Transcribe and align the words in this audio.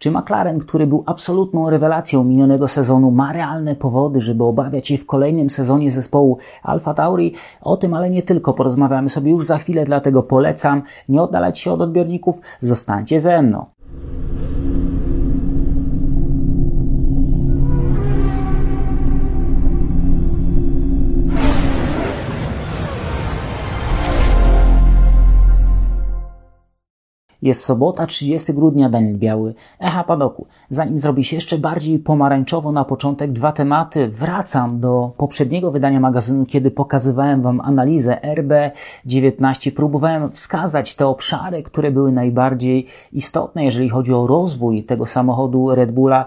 Czy 0.00 0.10
McLaren, 0.10 0.58
który 0.58 0.86
był 0.86 1.04
absolutną 1.06 1.70
rewelacją 1.70 2.24
minionego 2.24 2.68
sezonu, 2.68 3.10
ma 3.10 3.32
realne 3.32 3.76
powody, 3.76 4.20
żeby 4.20 4.44
obawiać 4.44 4.88
się 4.88 4.98
w 4.98 5.06
kolejnym 5.06 5.50
sezonie 5.50 5.90
zespołu 5.90 6.38
Alfa 6.62 6.94
Tauri? 6.94 7.34
O 7.60 7.76
tym, 7.76 7.94
ale 7.94 8.10
nie 8.10 8.22
tylko, 8.22 8.54
porozmawiamy 8.54 9.08
sobie 9.08 9.30
już 9.30 9.46
za 9.46 9.58
chwilę, 9.58 9.84
dlatego 9.84 10.22
polecam 10.22 10.82
nie 11.08 11.22
oddalać 11.22 11.58
się 11.58 11.72
od 11.72 11.80
odbiorników, 11.80 12.40
zostańcie 12.60 13.20
ze 13.20 13.42
mną. 13.42 13.66
Jest 27.42 27.64
sobota, 27.64 28.06
30 28.06 28.54
grudnia, 28.54 28.88
Daniel 28.88 29.18
Biały. 29.18 29.54
Echa 29.78 30.04
Padoku. 30.04 30.46
Zanim 30.70 30.98
zrobi 30.98 31.24
się 31.24 31.36
jeszcze 31.36 31.58
bardziej 31.58 31.98
pomarańczowo 31.98 32.72
na 32.72 32.84
początek, 32.84 33.32
dwa 33.32 33.52
tematy. 33.52 34.08
Wracam 34.08 34.80
do 34.80 35.12
poprzedniego 35.16 35.70
wydania 35.70 36.00
magazynu, 36.00 36.46
kiedy 36.46 36.70
pokazywałem 36.70 37.42
Wam 37.42 37.60
analizę 37.60 38.18
RB19. 38.36 39.70
Próbowałem 39.70 40.30
wskazać 40.30 40.94
te 40.94 41.06
obszary, 41.06 41.62
które 41.62 41.90
były 41.90 42.12
najbardziej 42.12 42.86
istotne, 43.12 43.64
jeżeli 43.64 43.88
chodzi 43.88 44.14
o 44.14 44.26
rozwój 44.26 44.84
tego 44.84 45.06
samochodu 45.06 45.74
Red 45.74 45.92
Bulla 45.92 46.26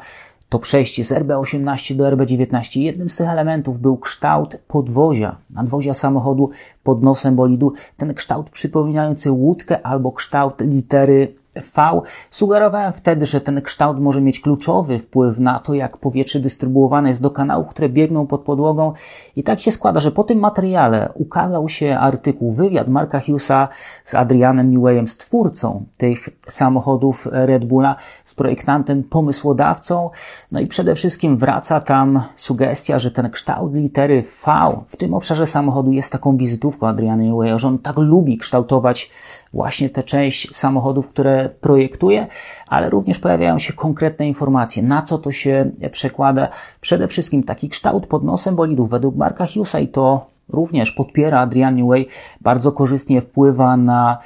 to 0.54 0.60
przejście 0.60 1.04
z 1.04 1.12
RB18 1.12 1.96
do 1.96 2.04
RB19. 2.04 2.80
Jednym 2.80 3.10
z 3.10 3.16
tych 3.16 3.30
elementów 3.30 3.80
był 3.80 3.98
kształt 3.98 4.58
podwozia, 4.68 5.36
nadwozia 5.50 5.94
samochodu 5.94 6.50
pod 6.84 7.04
nosem 7.04 7.36
bolidu. 7.36 7.74
Ten 7.98 8.14
kształt 8.14 8.50
przypominający 8.50 9.32
łódkę 9.32 9.86
albo 9.86 10.12
kształt 10.12 10.62
litery 10.62 11.36
V. 11.56 12.02
Sugerowałem 12.30 12.94
wtedy, 12.94 13.26
że 13.26 13.42
ten 13.42 13.62
kształt 13.62 14.00
może 14.00 14.22
mieć 14.22 14.40
kluczowy 14.40 15.00
wpływ 15.00 15.40
na 15.40 15.60
to, 15.60 15.74
jak 15.74 15.98
powietrze 15.98 16.40
dystrybuowane 16.40 17.10
jest 17.10 17.22
do 17.22 17.32
kanałów, 17.32 17.68
które 17.68 17.90
biegną 17.90 18.28
pod 18.28 18.42
podłogą. 18.42 18.94
I 19.36 19.44
tak 19.44 19.60
się 19.60 19.72
składa, 19.72 20.00
że 20.00 20.12
po 20.12 20.24
tym 20.24 20.40
materiale 20.40 21.12
ukazał 21.16 21.70
się 21.70 21.98
artykuł, 21.98 22.54
wywiad 22.54 22.88
Marka 22.88 23.20
Hughesa 23.20 23.68
z 24.04 24.16
Adrianem 24.16 24.72
Newayem, 24.72 25.08
z 25.08 25.18
twórcą 25.18 25.86
tych 25.98 26.30
samochodów 26.48 27.28
Red 27.32 27.66
Bulla, 27.66 27.96
z 28.24 28.36
projektantem, 28.36 29.04
pomysłodawcą. 29.04 30.10
No 30.52 30.60
i 30.60 30.68
przede 30.68 30.96
wszystkim 30.96 31.38
wraca 31.38 31.80
tam 31.80 32.24
sugestia, 32.36 33.00
że 33.00 33.12
ten 33.12 33.30
kształt 33.30 33.74
litery 33.74 34.22
V 34.22 34.52
w 34.88 34.98
tym 34.98 35.14
obszarze 35.14 35.48
samochodu 35.48 35.92
jest 35.92 36.12
taką 36.12 36.38
wizytówką 36.38 36.88
Adriana 36.88 37.24
Newaya, 37.24 37.60
że 37.60 37.68
on 37.68 37.80
tak 37.80 37.98
lubi 37.98 38.38
kształtować 38.38 39.12
właśnie 39.54 39.90
tę 39.90 40.04
część 40.04 40.56
samochodów, 40.56 41.08
które 41.08 41.43
projektuje, 41.50 42.28
ale 42.68 42.90
również 42.90 43.20
pojawiają 43.20 43.60
się 43.60 43.74
konkretne 43.74 44.28
informacje, 44.28 44.84
na 44.84 45.02
co 45.02 45.18
to 45.18 45.32
się 45.32 45.72
przekłada. 45.92 46.50
Przede 46.82 47.08
wszystkim 47.08 47.44
taki 47.44 47.70
kształt 47.70 48.08
pod 48.08 48.24
nosem 48.24 48.56
bolidów 48.56 48.90
według 48.90 49.16
Marka 49.16 49.46
Hughesa 49.48 49.80
i 49.80 49.88
to 49.88 50.26
również 50.50 50.92
podpiera 50.92 51.40
Adrian 51.40 51.76
Newey, 51.76 52.08
bardzo 52.42 52.72
korzystnie 52.72 53.22
wpływa 53.22 53.78
na 53.78 54.18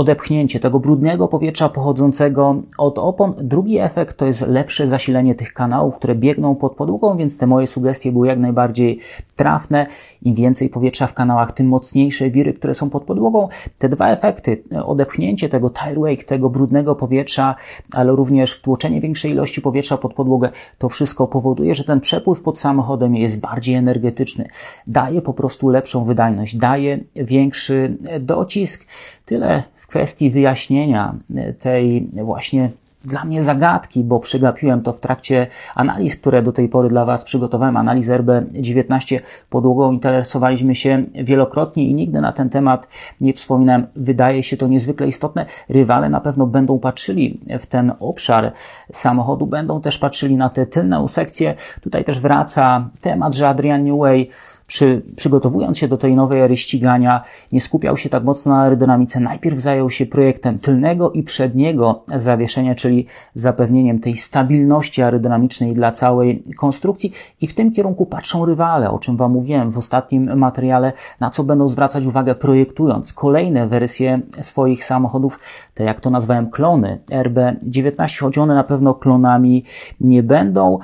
odepchnięcie 0.00 0.60
tego 0.60 0.80
brudnego 0.80 1.28
powietrza 1.28 1.68
pochodzącego 1.68 2.62
od 2.78 2.98
opon. 2.98 3.34
Drugi 3.38 3.78
efekt 3.78 4.16
to 4.16 4.26
jest 4.26 4.40
lepsze 4.48 4.88
zasilenie 4.88 5.34
tych 5.34 5.52
kanałów, 5.52 5.96
które 5.96 6.14
biegną 6.14 6.54
pod 6.54 6.76
podłogą, 6.76 7.16
więc 7.16 7.38
te 7.38 7.46
moje 7.46 7.66
sugestie 7.66 8.12
były 8.12 8.26
jak 8.26 8.38
najbardziej 8.38 8.98
trafne. 9.36 9.86
Im 10.22 10.34
więcej 10.34 10.68
powietrza 10.68 11.06
w 11.06 11.14
kanałach, 11.14 11.52
tym 11.52 11.68
mocniejsze 11.68 12.30
wiry, 12.30 12.54
które 12.54 12.74
są 12.74 12.90
pod 12.90 13.04
podłogą. 13.04 13.48
Te 13.78 13.88
dwa 13.88 14.08
efekty, 14.08 14.62
odepchnięcie 14.84 15.48
tego 15.48 15.70
tire 15.70 16.00
wake, 16.00 16.24
tego 16.24 16.50
brudnego 16.50 16.94
powietrza, 16.94 17.54
ale 17.92 18.12
również 18.12 18.52
wtłoczenie 18.52 19.00
większej 19.00 19.30
ilości 19.30 19.60
powietrza 19.60 19.96
pod 19.96 20.14
podłogę, 20.14 20.50
to 20.78 20.88
wszystko 20.88 21.26
powoduje, 21.26 21.74
że 21.74 21.84
ten 21.84 22.00
przepływ 22.00 22.42
pod 22.42 22.58
samochodem 22.58 23.16
jest 23.16 23.40
bardziej 23.40 23.74
energetyczny. 23.74 24.48
Daje 24.86 25.22
po 25.22 25.34
prostu 25.34 25.68
lepszą 25.68 26.04
wydajność, 26.04 26.56
daje 26.56 26.98
większy 27.14 27.96
docisk. 28.20 28.86
Tyle 29.24 29.62
kwestii 29.90 30.30
wyjaśnienia 30.30 31.14
tej 31.60 32.08
właśnie 32.24 32.70
dla 33.04 33.24
mnie 33.24 33.42
zagadki, 33.42 34.04
bo 34.04 34.20
przegapiłem 34.20 34.82
to 34.82 34.92
w 34.92 35.00
trakcie 35.00 35.46
analiz, 35.74 36.16
które 36.16 36.42
do 36.42 36.52
tej 36.52 36.68
pory 36.68 36.88
dla 36.88 37.04
Was 37.04 37.24
przygotowałem, 37.24 37.76
analiz 37.76 38.08
RB19 38.08 39.20
podłogą 39.50 39.92
interesowaliśmy 39.92 40.74
się 40.74 41.04
wielokrotnie 41.14 41.86
i 41.88 41.94
nigdy 41.94 42.20
na 42.20 42.32
ten 42.32 42.50
temat 42.50 42.88
nie 43.20 43.32
wspominałem. 43.32 43.86
Wydaje 43.96 44.42
się 44.42 44.56
to 44.56 44.68
niezwykle 44.68 45.08
istotne. 45.08 45.46
Rywale 45.68 46.10
na 46.10 46.20
pewno 46.20 46.46
będą 46.46 46.78
patrzyli 46.78 47.40
w 47.60 47.66
ten 47.66 47.92
obszar 48.00 48.52
samochodu, 48.92 49.46
będą 49.46 49.80
też 49.80 49.98
patrzyli 49.98 50.36
na 50.36 50.50
te 50.50 50.66
tylne 50.66 51.08
sekcje. 51.08 51.54
Tutaj 51.80 52.04
też 52.04 52.20
wraca 52.20 52.88
temat, 53.00 53.34
że 53.34 53.48
Adrian 53.48 53.84
Newey 53.84 54.30
przy, 54.70 55.02
przygotowując 55.16 55.78
się 55.78 55.88
do 55.88 55.96
tej 55.96 56.14
nowej 56.14 56.40
ery 56.40 56.56
ścigania, 56.56 57.24
nie 57.52 57.60
skupiał 57.60 57.96
się 57.96 58.08
tak 58.08 58.24
mocno 58.24 58.52
na 58.52 58.62
aerodynamice. 58.62 59.20
Najpierw 59.20 59.58
zajął 59.58 59.90
się 59.90 60.06
projektem 60.06 60.58
tylnego 60.58 61.10
i 61.10 61.22
przedniego 61.22 62.02
zawieszenia, 62.14 62.74
czyli 62.74 63.06
zapewnieniem 63.34 63.98
tej 63.98 64.16
stabilności 64.16 65.02
aerodynamicznej 65.02 65.74
dla 65.74 65.90
całej 65.90 66.42
konstrukcji 66.56 67.12
i 67.40 67.46
w 67.46 67.54
tym 67.54 67.72
kierunku 67.72 68.06
patrzą 68.06 68.46
rywale, 68.46 68.90
o 68.90 68.98
czym 68.98 69.16
Wam 69.16 69.32
mówiłem 69.32 69.70
w 69.70 69.78
ostatnim 69.78 70.38
materiale, 70.38 70.92
na 71.20 71.30
co 71.30 71.44
będą 71.44 71.68
zwracać 71.68 72.04
uwagę 72.04 72.34
projektując 72.34 73.12
kolejne 73.12 73.68
wersje 73.68 74.20
swoich 74.40 74.84
samochodów, 74.84 75.40
te 75.74 75.84
jak 75.84 76.00
to 76.00 76.10
nazwałem 76.10 76.50
klony 76.50 76.98
RB19, 77.10 78.20
choć 78.20 78.38
one 78.38 78.54
na 78.54 78.64
pewno 78.64 78.94
klonami 78.94 79.64
nie 80.00 80.22
będą. 80.22 80.78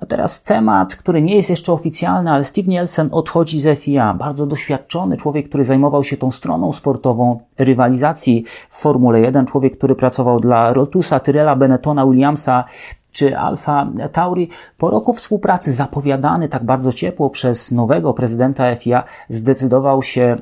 A 0.00 0.06
teraz 0.06 0.42
temat, 0.42 0.96
który 0.96 1.22
nie 1.22 1.36
jest 1.36 1.50
jeszcze 1.50 1.72
oficjalny, 1.72 2.30
ale 2.30 2.44
Steve 2.44 2.68
Nielsen 2.68 3.08
odchodzi 3.12 3.60
z 3.60 3.78
FIA. 3.78 4.14
Bardzo 4.14 4.46
doświadczony 4.46 5.16
człowiek, 5.16 5.48
który 5.48 5.64
zajmował 5.64 6.04
się 6.04 6.16
tą 6.16 6.30
stroną 6.30 6.72
sportową 6.72 7.40
rywalizacji 7.58 8.44
w 8.68 8.80
Formule 8.80 9.20
1. 9.20 9.46
Człowiek, 9.46 9.78
który 9.78 9.94
pracował 9.94 10.40
dla 10.40 10.72
Rotusa, 10.72 11.20
Tyrella, 11.20 11.56
Benettona, 11.56 12.06
Williamsa, 12.06 12.64
czy 13.12 13.38
Alfa 13.38 13.88
Tauri. 14.12 14.48
Po 14.78 14.90
roku 14.90 15.14
współpracy 15.14 15.72
zapowiadany 15.72 16.48
tak 16.48 16.64
bardzo 16.64 16.92
ciepło 16.92 17.30
przez 17.30 17.70
nowego 17.70 18.14
prezydenta 18.14 18.76
FIA 18.76 19.04
zdecydował 19.28 20.02
się 20.02 20.36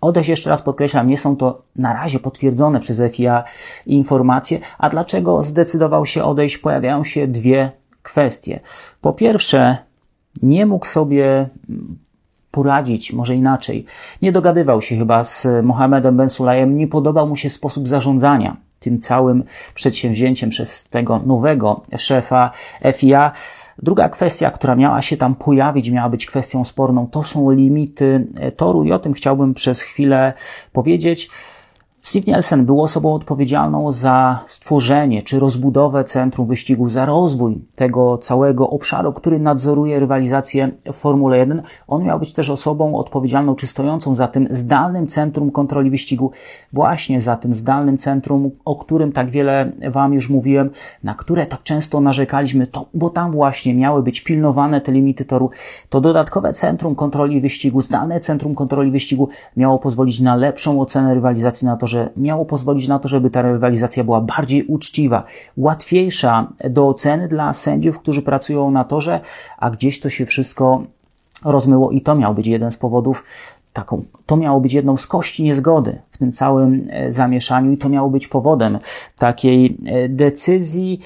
Odejść 0.00 0.28
jeszcze 0.28 0.50
raz 0.50 0.62
podkreślam, 0.62 1.08
nie 1.08 1.18
są 1.18 1.36
to 1.36 1.62
na 1.76 1.92
razie 1.92 2.18
potwierdzone 2.18 2.80
przez 2.80 3.02
FIA 3.12 3.44
informacje. 3.86 4.58
A 4.78 4.90
dlaczego 4.90 5.42
zdecydował 5.42 6.06
się 6.06 6.24
odejść? 6.24 6.58
Pojawiają 6.58 7.04
się 7.04 7.26
dwie 7.26 7.72
kwestie. 8.08 8.60
Po 9.00 9.12
pierwsze, 9.12 9.76
nie 10.42 10.66
mógł 10.66 10.86
sobie 10.86 11.48
poradzić, 12.50 13.12
może 13.12 13.34
inaczej. 13.34 13.84
Nie 14.22 14.32
dogadywał 14.32 14.82
się 14.82 14.96
chyba 14.96 15.24
z 15.24 15.46
Mohamedem 15.62 16.16
Ben 16.16 16.28
Sulajem, 16.28 16.76
nie 16.76 16.88
podobał 16.88 17.28
mu 17.28 17.36
się 17.36 17.50
sposób 17.50 17.88
zarządzania 17.88 18.56
tym 18.80 18.98
całym 18.98 19.44
przedsięwzięciem 19.74 20.50
przez 20.50 20.88
tego 20.88 21.18
nowego 21.26 21.82
szefa 21.96 22.50
FIA. 22.92 23.32
Druga 23.82 24.08
kwestia, 24.08 24.50
która 24.50 24.74
miała 24.76 25.02
się 25.02 25.16
tam 25.16 25.34
pojawić, 25.34 25.90
miała 25.90 26.08
być 26.08 26.26
kwestią 26.26 26.64
sporną, 26.64 27.06
to 27.06 27.22
są 27.22 27.50
limity 27.50 28.26
toru 28.56 28.84
i 28.84 28.92
o 28.92 28.98
tym 28.98 29.12
chciałbym 29.12 29.54
przez 29.54 29.82
chwilę 29.82 30.32
powiedzieć. 30.72 31.30
Steve 32.08 32.24
Nielsen 32.26 32.64
był 32.66 32.82
osobą 32.82 33.14
odpowiedzialną 33.14 33.92
za 33.92 34.44
stworzenie 34.46 35.22
czy 35.22 35.38
rozbudowę 35.38 36.04
centrum 36.04 36.46
wyścigu, 36.46 36.88
za 36.88 37.06
rozwój 37.06 37.60
tego 37.74 38.18
całego 38.18 38.70
obszaru, 38.70 39.12
który 39.12 39.38
nadzoruje 39.38 39.98
rywalizację 40.00 40.70
w 40.92 40.92
Formule 40.92 41.38
1. 41.38 41.62
On 41.88 42.04
miał 42.04 42.18
być 42.18 42.32
też 42.32 42.50
osobą 42.50 42.96
odpowiedzialną 42.96 43.54
czy 43.54 43.66
stojącą 43.66 44.14
za 44.14 44.28
tym 44.28 44.48
zdalnym 44.50 45.06
centrum 45.06 45.50
kontroli 45.50 45.90
wyścigu, 45.90 46.30
właśnie 46.72 47.20
za 47.20 47.36
tym 47.36 47.54
zdalnym 47.54 47.98
centrum, 47.98 48.50
o 48.64 48.76
którym 48.76 49.12
tak 49.12 49.30
wiele 49.30 49.72
Wam 49.90 50.14
już 50.14 50.30
mówiłem, 50.30 50.70
na 51.02 51.14
które 51.14 51.46
tak 51.46 51.62
często 51.62 52.00
narzekaliśmy, 52.00 52.66
to, 52.66 52.86
bo 52.94 53.10
tam 53.10 53.32
właśnie 53.32 53.74
miały 53.74 54.02
być 54.02 54.20
pilnowane 54.20 54.80
te 54.80 54.92
limity 54.92 55.24
toru. 55.24 55.50
To 55.88 56.00
dodatkowe 56.00 56.52
centrum 56.52 56.94
kontroli 56.94 57.40
wyścigu, 57.40 57.82
zdalne 57.82 58.20
centrum 58.20 58.54
kontroli 58.54 58.90
wyścigu 58.90 59.28
miało 59.56 59.78
pozwolić 59.78 60.20
na 60.20 60.36
lepszą 60.36 60.80
ocenę 60.80 61.14
rywalizacji 61.14 61.66
na 61.66 61.76
to, 61.76 61.86
że 61.98 62.10
miało 62.16 62.44
pozwolić 62.44 62.88
na 62.88 62.98
to, 62.98 63.08
żeby 63.08 63.30
ta 63.30 63.42
rywalizacja 63.42 64.04
była 64.04 64.20
bardziej 64.20 64.64
uczciwa, 64.64 65.24
łatwiejsza 65.56 66.52
do 66.70 66.88
oceny 66.88 67.28
dla 67.28 67.52
sędziów, 67.52 67.98
którzy 67.98 68.22
pracują 68.22 68.70
na 68.70 68.84
torze, 68.84 69.20
a 69.58 69.70
gdzieś 69.70 70.00
to 70.00 70.10
się 70.10 70.26
wszystko 70.26 70.82
rozmyło 71.44 71.90
i 71.90 72.00
to 72.00 72.14
miał 72.14 72.34
być 72.34 72.46
jeden 72.46 72.70
z 72.70 72.76
powodów, 72.76 73.24
taką, 73.72 74.02
to 74.26 74.36
miało 74.36 74.60
być 74.60 74.72
jedną 74.72 74.96
z 74.96 75.06
kości 75.06 75.44
niezgody 75.44 75.98
w 76.10 76.18
tym 76.18 76.32
całym 76.32 76.88
e, 76.90 77.12
zamieszaniu 77.12 77.72
i 77.72 77.78
to 77.78 77.88
miało 77.88 78.10
być 78.10 78.28
powodem 78.28 78.78
takiej 79.18 79.76
e, 79.86 80.08
decyzji. 80.08 81.00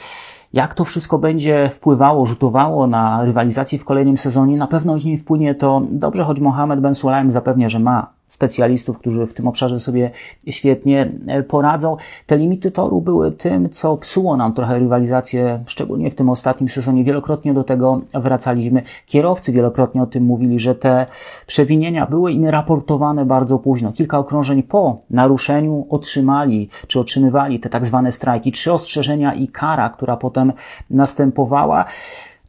Jak 0.53 0.75
to 0.75 0.85
wszystko 0.85 1.19
będzie 1.19 1.69
wpływało, 1.71 2.27
rzutowało 2.27 2.87
na 2.87 3.25
rywalizację 3.25 3.79
w 3.79 3.85
kolejnym 3.85 4.19
sezonie, 4.19 4.57
na 4.57 4.67
pewno 4.67 4.99
z 4.99 5.05
nim 5.05 5.19
wpłynie 5.19 5.55
to 5.55 5.83
dobrze, 5.91 6.25
choć 6.25 6.41
Mohamed 6.41 6.81
Ben 6.81 6.95
Sulaim 6.95 7.31
zapewnia, 7.31 7.69
że 7.69 7.79
ma 7.79 8.07
specjalistów, 8.33 8.99
którzy 8.99 9.27
w 9.27 9.35
tym 9.35 9.49
obszarze 9.49 9.81
sobie 9.81 10.11
świetnie 10.49 11.13
e, 11.27 11.43
poradzą. 11.43 11.97
Te 12.27 12.37
limity 12.37 12.71
toru 12.71 13.01
były 13.01 13.33
tym, 13.33 13.71
co 13.71 13.97
psuło 13.97 14.37
nam 14.37 14.55
trochę 14.55 14.79
rywalizację, 14.79 15.63
szczególnie 15.67 16.11
w 16.11 16.15
tym 16.15 16.31
ostatnim 16.31 16.69
sezonie. 16.69 17.05
Wielokrotnie 17.05 17.55
do 17.55 17.65
tego 17.65 18.01
wracaliśmy. 18.15 18.83
Kierowcy 19.07 19.53
wielokrotnie 19.53 20.03
o 20.03 20.07
tym 20.07 20.25
mówili, 20.25 20.59
że 20.59 20.75
te 20.75 21.07
przewinienia 21.47 22.07
były 22.07 22.33
im 22.33 22.47
raportowane 22.47 23.25
bardzo 23.25 23.59
późno. 23.59 23.93
Kilka 23.93 24.19
okrążeń 24.19 24.63
po 24.63 25.01
naruszeniu 25.11 25.87
otrzymali, 25.91 26.69
czy 26.87 27.01
otrzymywali 27.01 27.61
te 27.61 27.69
tak 27.69 27.87
zwane 27.87 28.13
strajki. 28.13 28.53
Trzy 28.53 28.73
ostrzeżenia 28.73 29.35
i 29.35 29.49
kara, 29.49 29.91
która 29.91 30.17
potem 30.17 30.53
następowała 30.91 31.85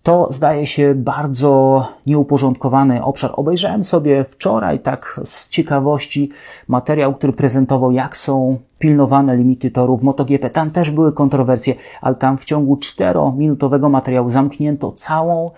to 0.04 0.28
zdaje 0.32 0.66
się 0.66 0.96
bardzo 0.96 1.86
nieuporządkowany 2.06 3.04
obszar. 3.04 3.32
Obejrzałem 3.36 3.84
sobie 3.84 4.24
wczoraj 4.24 4.80
tak 4.80 5.20
z 5.24 5.50
ciekawości 5.50 6.30
materiał, 6.68 7.16
który 7.16 7.34
prezentował, 7.34 7.92
jak 7.92 8.18
są 8.18 8.58
pilnowane 8.80 9.38
limity 9.38 9.72
torów 9.72 10.04
MotoGP. 10.04 10.50
Tam 10.50 10.72
też 10.72 10.92
były 10.92 11.14
kontrowersje, 11.14 11.76
ale 12.02 12.16
tam 12.16 12.38
w 12.38 12.46
ciągu 12.46 12.78
czterominutowego 12.78 13.90
materiału 13.90 14.30
zamknięto 14.30 14.92
całą 14.92 15.52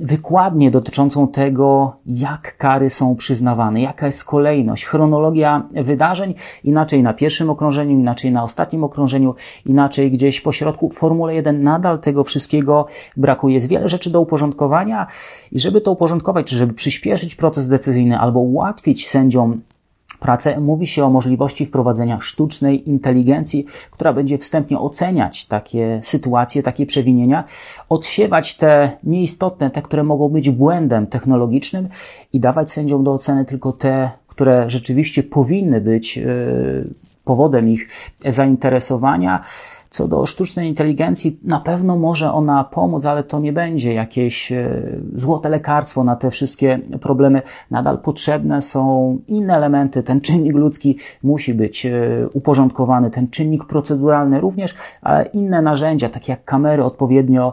wykładnię 0.00 0.70
dotyczącą 0.70 1.28
tego, 1.28 1.96
jak 2.06 2.56
kary 2.56 2.90
są 2.90 3.16
przyznawane, 3.16 3.80
jaka 3.80 4.06
jest 4.06 4.24
kolejność, 4.24 4.84
chronologia 4.84 5.68
wydarzeń, 5.72 6.34
inaczej 6.64 7.02
na 7.02 7.14
pierwszym 7.14 7.50
okrążeniu, 7.50 7.98
inaczej 7.98 8.32
na 8.32 8.42
ostatnim 8.42 8.84
okrążeniu, 8.84 9.34
inaczej 9.66 10.10
gdzieś 10.10 10.40
po 10.40 10.52
środku. 10.52 10.90
Formule 10.90 11.34
1 11.34 11.62
nadal 11.62 11.98
tego 11.98 12.24
wszystkiego 12.24 12.86
brakuje. 13.16 13.54
Jest 13.54 13.68
wiele 13.68 13.88
rzeczy 13.88 14.10
do 14.10 14.20
uporządkowania 14.20 15.06
i 15.52 15.60
żeby 15.60 15.80
to 15.80 15.92
uporządkować, 15.92 16.46
czy 16.46 16.56
żeby 16.56 16.74
przyspieszyć 16.74 17.34
proces 17.34 17.68
decyzyjny 17.68 18.18
albo 18.18 18.40
ułatwić 18.40 19.08
sędziom 19.08 19.60
pracę, 20.26 20.60
mówi 20.60 20.86
się 20.86 21.04
o 21.04 21.10
możliwości 21.10 21.66
wprowadzenia 21.66 22.18
sztucznej 22.20 22.88
inteligencji, 22.88 23.66
która 23.90 24.12
będzie 24.12 24.38
wstępnie 24.38 24.78
oceniać 24.78 25.44
takie 25.44 26.00
sytuacje, 26.02 26.62
takie 26.62 26.86
przewinienia, 26.86 27.44
odsiewać 27.88 28.56
te 28.56 28.96
nieistotne, 29.04 29.70
te, 29.70 29.82
które 29.82 30.04
mogą 30.04 30.28
być 30.28 30.50
błędem 30.50 31.06
technologicznym 31.06 31.88
i 32.32 32.40
dawać 32.40 32.70
sędziom 32.70 33.04
do 33.04 33.12
oceny 33.12 33.44
tylko 33.44 33.72
te, 33.72 34.10
które 34.26 34.70
rzeczywiście 34.70 35.22
powinny 35.22 35.80
być 35.80 36.16
yy, 36.16 36.88
powodem 37.24 37.68
ich 37.68 37.88
zainteresowania. 38.28 39.44
Co 39.90 40.08
do 40.08 40.26
sztucznej 40.26 40.68
inteligencji, 40.68 41.40
na 41.44 41.60
pewno 41.60 41.96
może 41.96 42.32
ona 42.32 42.64
pomóc, 42.64 43.06
ale 43.06 43.22
to 43.22 43.40
nie 43.40 43.52
będzie 43.52 43.94
jakieś 43.94 44.52
e, 44.52 44.82
złote 45.14 45.48
lekarstwo 45.48 46.04
na 46.04 46.16
te 46.16 46.30
wszystkie 46.30 46.78
problemy. 47.00 47.42
Nadal 47.70 47.98
potrzebne 47.98 48.62
są 48.62 49.18
inne 49.28 49.54
elementy. 49.54 50.02
Ten 50.02 50.20
czynnik 50.20 50.54
ludzki 50.54 50.96
musi 51.22 51.54
być 51.54 51.86
e, 51.86 51.92
uporządkowany, 52.32 53.10
ten 53.10 53.28
czynnik 53.28 53.64
proceduralny 53.64 54.40
również, 54.40 54.74
ale 55.02 55.24
inne 55.24 55.62
narzędzia, 55.62 56.08
takie 56.08 56.32
jak 56.32 56.44
kamery 56.44 56.84
odpowiednio 56.84 57.52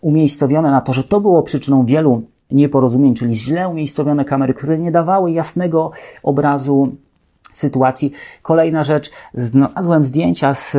umiejscowione 0.00 0.70
na 0.70 0.80
to, 0.80 0.92
że 0.92 1.04
to 1.04 1.20
było 1.20 1.42
przyczyną 1.42 1.86
wielu 1.86 2.22
nieporozumień, 2.50 3.14
czyli 3.14 3.34
źle 3.34 3.68
umiejscowione 3.68 4.24
kamery, 4.24 4.54
które 4.54 4.78
nie 4.78 4.92
dawały 4.92 5.30
jasnego 5.32 5.90
obrazu 6.22 6.92
sytuacji. 7.52 8.12
Kolejna 8.42 8.84
rzecz, 8.84 9.10
znalazłem 9.34 10.04
zdjęcia 10.04 10.54
z 10.54 10.76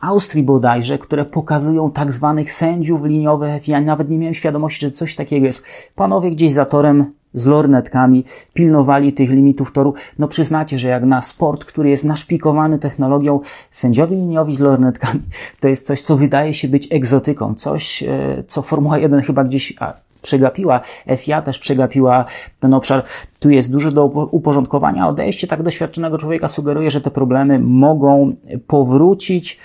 Austrii 0.00 0.42
bodajże, 0.42 0.98
które 0.98 1.24
pokazują 1.24 1.90
tak 1.90 2.12
zwanych 2.12 2.52
sędziów 2.52 3.04
liniowych. 3.04 3.68
Ja 3.68 3.80
nawet 3.80 4.10
nie 4.10 4.18
miałem 4.18 4.34
świadomości, 4.34 4.86
że 4.86 4.90
coś 4.90 5.14
takiego 5.14 5.46
jest. 5.46 5.64
Panowie 5.94 6.30
gdzieś 6.30 6.52
za 6.52 6.64
torem 6.64 7.12
z 7.34 7.46
lornetkami 7.46 8.24
pilnowali 8.54 9.12
tych 9.12 9.30
limitów 9.30 9.72
toru. 9.72 9.94
No 10.18 10.28
przyznacie, 10.28 10.78
że 10.78 10.88
jak 10.88 11.04
na 11.04 11.22
sport, 11.22 11.64
który 11.64 11.90
jest 11.90 12.04
naszpikowany 12.04 12.78
technologią, 12.78 13.40
sędziowie 13.70 14.16
liniowi 14.16 14.56
z 14.56 14.60
lornetkami, 14.60 15.20
to 15.60 15.68
jest 15.68 15.86
coś, 15.86 16.02
co 16.02 16.16
wydaje 16.16 16.54
się 16.54 16.68
być 16.68 16.92
egzotyką. 16.92 17.54
Coś, 17.54 18.02
e, 18.02 18.44
co 18.46 18.62
Formuła 18.62 18.98
1 18.98 19.22
chyba 19.22 19.44
gdzieś 19.44 19.74
przegapiła, 20.22 20.80
FIA 21.16 21.42
też 21.42 21.58
przegapiła 21.58 22.24
ten 22.60 22.74
obszar. 22.74 23.02
Tu 23.40 23.50
jest 23.50 23.72
dużo 23.72 23.92
do 23.92 24.04
uporządkowania. 24.06 25.08
Odejście 25.08 25.46
tak 25.46 25.62
doświadczonego 25.62 26.18
człowieka 26.18 26.48
sugeruje, 26.48 26.90
że 26.90 27.00
te 27.00 27.10
problemy 27.10 27.58
mogą 27.58 28.36
powrócić. 28.66 29.60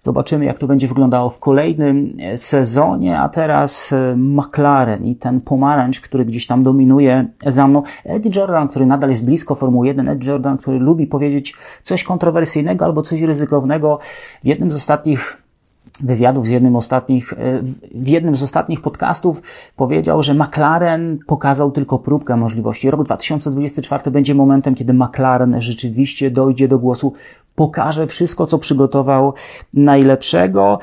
Zobaczymy, 0.00 0.44
jak 0.44 0.58
to 0.58 0.66
będzie 0.66 0.88
wyglądało 0.88 1.30
w 1.30 1.38
kolejnym 1.38 2.16
e, 2.20 2.38
sezonie. 2.38 3.20
A 3.20 3.28
teraz 3.28 3.92
e, 3.92 4.14
McLaren 4.16 5.04
i 5.04 5.16
ten 5.16 5.40
pomarańcz, 5.40 6.00
który 6.00 6.24
gdzieś 6.24 6.46
tam 6.46 6.62
dominuje 6.62 7.26
za 7.46 7.68
mną. 7.68 7.82
Eddie 8.04 8.32
Jordan, 8.36 8.68
który 8.68 8.86
nadal 8.86 9.10
jest 9.10 9.24
blisko 9.24 9.54
Formuły 9.54 9.86
1. 9.86 10.08
Eddie 10.08 10.30
Jordan, 10.30 10.58
który 10.58 10.78
lubi 10.78 11.06
powiedzieć 11.06 11.54
coś 11.82 12.04
kontrowersyjnego 12.04 12.84
albo 12.84 13.02
coś 13.02 13.20
ryzykownego. 13.20 13.98
W 14.44 14.46
jednym 14.46 14.70
z 14.70 14.76
ostatnich 14.76 15.47
wywiadów 16.00 16.46
z 16.46 16.50
jednym 16.50 16.76
ostatnich, 16.76 17.32
e, 17.32 17.36
w 17.94 18.08
jednym 18.08 18.34
z 18.34 18.42
ostatnich 18.42 18.80
podcastów 18.80 19.42
powiedział, 19.76 20.22
że 20.22 20.34
McLaren 20.34 21.18
pokazał 21.26 21.70
tylko 21.70 21.98
próbkę 21.98 22.36
możliwości. 22.36 22.90
Rok 22.90 23.04
2024 23.04 24.10
będzie 24.10 24.34
momentem, 24.34 24.74
kiedy 24.74 24.92
McLaren 24.92 25.60
rzeczywiście 25.60 26.30
dojdzie 26.30 26.68
do 26.68 26.78
głosu, 26.78 27.12
pokaże 27.54 28.06
wszystko, 28.06 28.46
co 28.46 28.58
przygotował 28.58 29.34
najlepszego. 29.74 30.78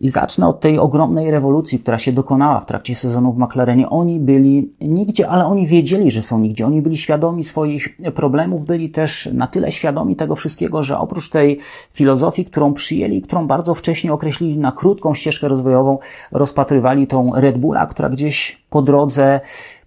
I 0.00 0.08
zacznę 0.08 0.48
od 0.48 0.60
tej 0.60 0.78
ogromnej 0.78 1.30
rewolucji, 1.30 1.78
która 1.78 1.98
się 1.98 2.12
dokonała 2.12 2.60
w 2.60 2.66
trakcie 2.66 2.94
sezonu 2.94 3.32
w 3.32 3.38
McLarenie. 3.38 3.88
Oni 3.88 4.20
byli 4.20 4.72
nigdzie, 4.80 5.28
ale 5.28 5.46
oni 5.46 5.66
wiedzieli, 5.66 6.10
że 6.10 6.22
są 6.22 6.38
nigdzie. 6.38 6.66
Oni 6.66 6.82
byli 6.82 6.96
świadomi 6.96 7.44
swoich 7.44 7.96
problemów, 8.14 8.64
byli 8.64 8.90
też 8.90 9.28
na 9.32 9.46
tyle 9.46 9.72
świadomi 9.72 10.16
tego 10.16 10.36
wszystkiego, 10.36 10.82
że 10.82 10.98
oprócz 10.98 11.30
tej 11.30 11.58
filozofii, 11.92 12.44
którą 12.44 12.74
przyjęli, 12.74 13.22
którą 13.22 13.46
bardzo 13.46 13.74
wcześnie 13.74 14.12
określili 14.12 14.58
na 14.58 14.72
krótką 14.72 15.14
ścieżkę 15.14 15.48
rozwojową, 15.48 15.98
rozpatrywali 16.32 17.06
tą 17.06 17.32
Red 17.34 17.58
Bulla, 17.58 17.86
która 17.86 18.10
gdzieś 18.10 18.62
po 18.70 18.82
drodze 18.82 19.40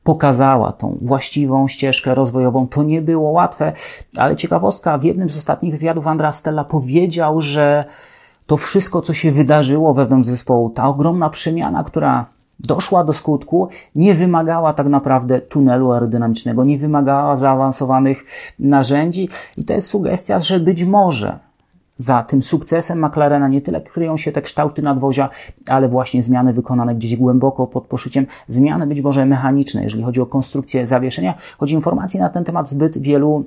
pokazała 0.03 0.71
tą 0.71 0.97
właściwą 1.01 1.67
ścieżkę 1.67 2.15
rozwojową. 2.15 2.67
To 2.67 2.83
nie 2.83 3.01
było 3.01 3.29
łatwe, 3.29 3.73
ale 4.17 4.35
ciekawostka, 4.35 4.97
w 4.97 5.03
jednym 5.03 5.29
z 5.29 5.37
ostatnich 5.37 5.73
wywiadów 5.73 6.07
Andra 6.07 6.31
Stella 6.31 6.63
powiedział, 6.63 7.41
że 7.41 7.85
to 8.45 8.57
wszystko, 8.57 9.01
co 9.01 9.13
się 9.13 9.31
wydarzyło 9.31 9.93
wewnątrz 9.93 10.27
zespołu, 10.27 10.69
ta 10.69 10.87
ogromna 10.87 11.29
przemiana, 11.29 11.83
która 11.83 12.25
doszła 12.59 13.03
do 13.03 13.13
skutku, 13.13 13.69
nie 13.95 14.13
wymagała 14.13 14.73
tak 14.73 14.87
naprawdę 14.87 15.41
tunelu 15.41 15.91
aerodynamicznego, 15.91 16.63
nie 16.63 16.77
wymagała 16.77 17.35
zaawansowanych 17.35 18.25
narzędzi. 18.59 19.29
I 19.57 19.65
to 19.65 19.73
jest 19.73 19.87
sugestia, 19.87 20.39
że 20.39 20.59
być 20.59 20.83
może 20.83 21.39
za 21.97 22.23
tym 22.23 22.43
sukcesem 22.43 23.05
McLarena 23.05 23.47
nie 23.47 23.61
tyle 23.61 23.81
kryją 23.81 24.17
się 24.17 24.31
te 24.31 24.41
kształty 24.41 24.81
nadwozia, 24.81 25.29
ale 25.67 25.89
właśnie 25.89 26.23
zmiany 26.23 26.53
wykonane 26.53 26.95
gdzieś 26.95 27.15
głęboko 27.15 27.67
pod 27.67 27.87
poszyciem, 27.87 28.25
zmiany 28.47 28.87
być 28.87 29.01
może 29.01 29.25
mechaniczne, 29.25 29.83
jeżeli 29.83 30.03
chodzi 30.03 30.21
o 30.21 30.25
konstrukcję 30.25 30.87
zawieszenia, 30.87 31.33
choć 31.57 31.71
informacji 31.71 32.19
na 32.19 32.29
ten 32.29 32.43
temat 32.43 32.69
zbyt 32.69 32.97
wielu 32.97 33.45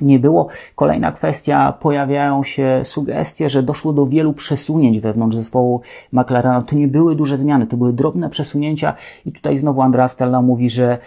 nie 0.00 0.18
było. 0.18 0.48
Kolejna 0.74 1.12
kwestia, 1.12 1.72
pojawiają 1.80 2.42
się 2.42 2.80
sugestie, 2.84 3.50
że 3.50 3.62
doszło 3.62 3.92
do 3.92 4.06
wielu 4.06 4.32
przesunięć 4.32 5.00
wewnątrz 5.00 5.36
zespołu 5.36 5.80
McLarena. 6.12 6.62
To 6.62 6.76
nie 6.76 6.88
były 6.88 7.16
duże 7.16 7.36
zmiany, 7.36 7.66
to 7.66 7.76
były 7.76 7.92
drobne 7.92 8.30
przesunięcia 8.30 8.94
i 9.26 9.32
tutaj 9.32 9.56
znowu 9.56 9.82
Andrea 9.82 10.08
Stella 10.08 10.42
mówi, 10.42 10.70
że 10.70 10.98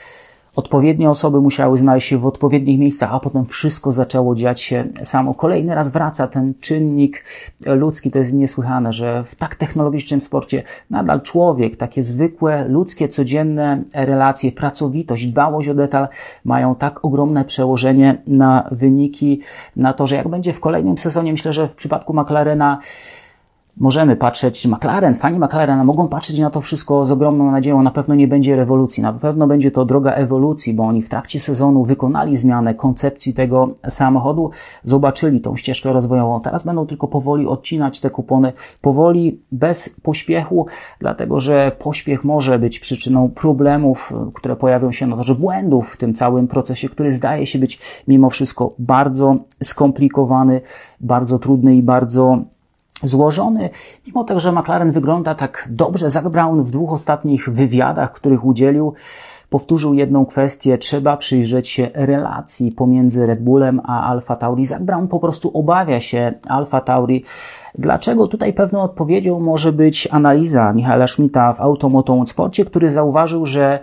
Odpowiednie 0.59 1.09
osoby 1.09 1.41
musiały 1.41 1.77
znaleźć 1.77 2.07
się 2.07 2.17
w 2.17 2.25
odpowiednich 2.25 2.79
miejscach, 2.79 3.13
a 3.13 3.19
potem 3.19 3.45
wszystko 3.45 3.91
zaczęło 3.91 4.35
dziać 4.35 4.61
się 4.61 4.85
samo. 5.03 5.33
Kolejny 5.33 5.75
raz 5.75 5.91
wraca 5.91 6.27
ten 6.27 6.53
czynnik 6.59 7.23
ludzki. 7.65 8.11
To 8.11 8.19
jest 8.19 8.33
niesłychane, 8.33 8.93
że 8.93 9.23
w 9.23 9.35
tak 9.35 9.55
technologicznym 9.55 10.21
sporcie 10.21 10.63
nadal 10.89 11.21
człowiek, 11.21 11.77
takie 11.77 12.03
zwykłe, 12.03 12.67
ludzkie, 12.67 13.07
codzienne 13.07 13.83
relacje, 13.93 14.51
pracowitość, 14.51 15.27
dbałość 15.27 15.69
o 15.69 15.73
detal 15.73 16.07
mają 16.45 16.75
tak 16.75 17.05
ogromne 17.05 17.45
przełożenie 17.45 18.21
na 18.27 18.69
wyniki, 18.71 19.41
na 19.75 19.93
to, 19.93 20.07
że 20.07 20.15
jak 20.15 20.27
będzie 20.27 20.53
w 20.53 20.59
kolejnym 20.59 20.97
sezonie, 20.97 21.31
myślę, 21.31 21.53
że 21.53 21.67
w 21.67 21.73
przypadku 21.73 22.13
McLarena 22.13 22.79
możemy 23.79 24.15
patrzeć, 24.15 24.67
McLaren, 24.67 25.15
fani 25.15 25.39
McLarena 25.39 25.83
mogą 25.83 26.07
patrzeć 26.07 26.39
na 26.39 26.49
to 26.49 26.61
wszystko 26.61 27.05
z 27.05 27.11
ogromną 27.11 27.51
nadzieją. 27.51 27.83
Na 27.83 27.91
pewno 27.91 28.15
nie 28.15 28.27
będzie 28.27 28.55
rewolucji, 28.55 29.03
na 29.03 29.13
pewno 29.13 29.47
będzie 29.47 29.71
to 29.71 29.85
droga 29.85 30.11
ewolucji, 30.11 30.73
bo 30.73 30.83
oni 30.83 31.01
w 31.01 31.09
trakcie 31.09 31.39
sezonu 31.39 31.83
wykonali 31.83 32.37
zmianę 32.37 32.75
koncepcji 32.75 33.33
tego 33.33 33.69
samochodu, 33.87 34.51
zobaczyli 34.83 35.41
tą 35.41 35.55
ścieżkę 35.55 35.93
rozwojową. 35.93 36.41
Teraz 36.41 36.63
będą 36.63 36.87
tylko 36.87 37.07
powoli 37.07 37.47
odcinać 37.47 37.99
te 37.99 38.09
kupony, 38.09 38.53
powoli, 38.81 39.41
bez 39.51 39.89
pośpiechu, 40.03 40.65
dlatego 40.99 41.39
że 41.39 41.71
pośpiech 41.79 42.23
może 42.23 42.59
być 42.59 42.79
przyczyną 42.79 43.29
problemów, 43.29 44.13
które 44.33 44.55
pojawią 44.55 44.91
się, 44.91 45.07
no 45.07 45.23
że 45.23 45.35
błędów 45.35 45.93
w 45.93 45.97
tym 45.97 46.13
całym 46.13 46.47
procesie, 46.47 46.89
który 46.89 47.11
zdaje 47.11 47.45
się 47.45 47.59
być 47.59 47.79
mimo 48.07 48.29
wszystko 48.29 48.73
bardzo 48.79 49.35
skomplikowany, 49.63 50.61
bardzo 50.99 51.39
trudny 51.39 51.75
i 51.75 51.83
bardzo 51.83 52.43
złożony, 53.03 53.69
mimo 54.07 54.23
tego, 54.23 54.39
że 54.39 54.51
McLaren 54.51 54.91
wygląda 54.91 55.35
tak 55.35 55.67
dobrze. 55.71 56.09
Zach 56.09 56.29
Brown 56.29 56.63
w 56.63 56.71
dwóch 56.71 56.93
ostatnich 56.93 57.49
wywiadach, 57.49 58.11
których 58.11 58.45
udzielił, 58.45 58.93
powtórzył 59.49 59.93
jedną 59.93 60.25
kwestię. 60.25 60.77
Trzeba 60.77 61.17
przyjrzeć 61.17 61.69
się 61.69 61.89
relacji 61.93 62.71
pomiędzy 62.71 63.25
Red 63.25 63.43
Bullem 63.43 63.81
a 63.83 64.09
Alfa 64.09 64.35
Tauri. 64.35 64.65
Zach 64.65 64.83
Brown 64.83 65.07
po 65.07 65.19
prostu 65.19 65.51
obawia 65.53 65.99
się 65.99 66.33
Alfa 66.47 66.81
Tauri. 66.81 67.23
Dlaczego? 67.75 68.27
Tutaj 68.27 68.53
pewną 68.53 68.81
odpowiedzią 68.81 69.39
może 69.39 69.71
być 69.71 70.07
analiza 70.11 70.73
Michaela 70.73 71.07
Schmidta 71.07 71.53
w 71.53 71.61
Automoto 71.61 72.25
Sporcie, 72.25 72.65
który 72.65 72.91
zauważył, 72.91 73.45
że 73.45 73.79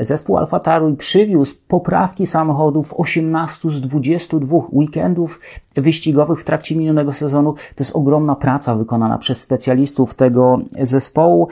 Zespół 0.00 0.36
Alfa 0.36 0.60
Tauri 0.60 0.96
przywiózł 0.96 1.54
poprawki 1.68 2.26
samochodów 2.26 2.94
18 2.96 3.70
z 3.70 3.80
22 3.80 4.56
weekendów 4.72 5.40
wyścigowych 5.74 6.40
w 6.40 6.44
trakcie 6.44 6.76
minionego 6.76 7.12
sezonu. 7.12 7.52
To 7.52 7.84
jest 7.84 7.96
ogromna 7.96 8.36
praca 8.36 8.74
wykonana 8.74 9.18
przez 9.18 9.40
specjalistów 9.40 10.14
tego 10.14 10.58
zespołu. 10.80 11.48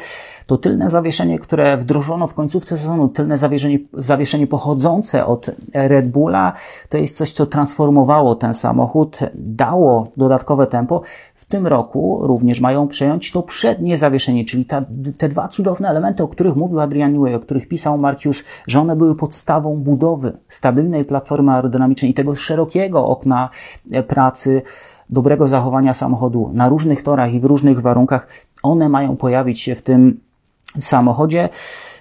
To 0.47 0.59
tylne 0.59 0.91
zawieszenie, 0.91 1.39
które 1.39 1.77
wdrożono 1.77 2.27
w 2.27 2.35
końcówce 2.35 2.79
sezonu, 2.79 3.09
tylne 3.09 3.39
zawieszenie, 3.39 3.79
zawieszenie 3.95 4.47
pochodzące 4.47 5.27
od 5.27 5.51
Red 5.75 6.11
Bulla, 6.11 6.53
to 6.89 6.99
jest 6.99 7.17
coś, 7.17 7.33
co 7.33 7.47
transformowało 7.47 8.35
ten 8.35 8.55
samochód, 8.55 9.19
dało 9.35 10.09
dodatkowe 10.17 10.67
tempo. 10.67 11.03
W 11.35 11.45
tym 11.45 11.67
roku 11.67 12.19
również 12.23 12.61
mają 12.61 12.89
przejąć 12.89 13.33
to 13.33 13.43
przednie 13.43 13.97
zawieszenie, 13.97 14.45
czyli 14.45 14.65
ta, 14.65 14.85
te 15.19 15.29
dwa 15.29 15.49
cudowne 15.49 15.89
elementy, 15.89 16.23
o 16.23 16.29
których 16.29 16.57
mówił 16.57 16.81
Adrian 16.81 17.13
Newey, 17.13 17.35
o 17.35 17.41
których 17.41 17.69
pisał 17.69 17.99
Markius, 17.99 18.45
że 18.67 18.81
one 18.81 18.97
były 18.97 19.17
podstawą 19.17 19.77
budowy 19.77 20.33
stabilnej 20.49 21.05
platformy 21.05 21.53
aerodynamicznej 21.53 22.11
i 22.11 22.15
tego 22.15 22.37
szerokiego 22.37 23.07
okna 23.07 23.51
pracy, 24.13 24.63
dobrego 25.11 25.49
zachowania 25.49 25.95
samochodu 25.95 26.51
na 26.53 26.69
różnych 26.69 27.03
torach 27.03 27.33
i 27.33 27.41
w 27.41 27.45
różnych 27.45 27.81
warunkach. 27.81 28.29
One 28.63 28.89
mają 28.89 29.17
pojawić 29.17 29.61
się 29.61 29.75
w 29.75 29.83
tym 29.83 30.21
samochodzie. 30.79 31.49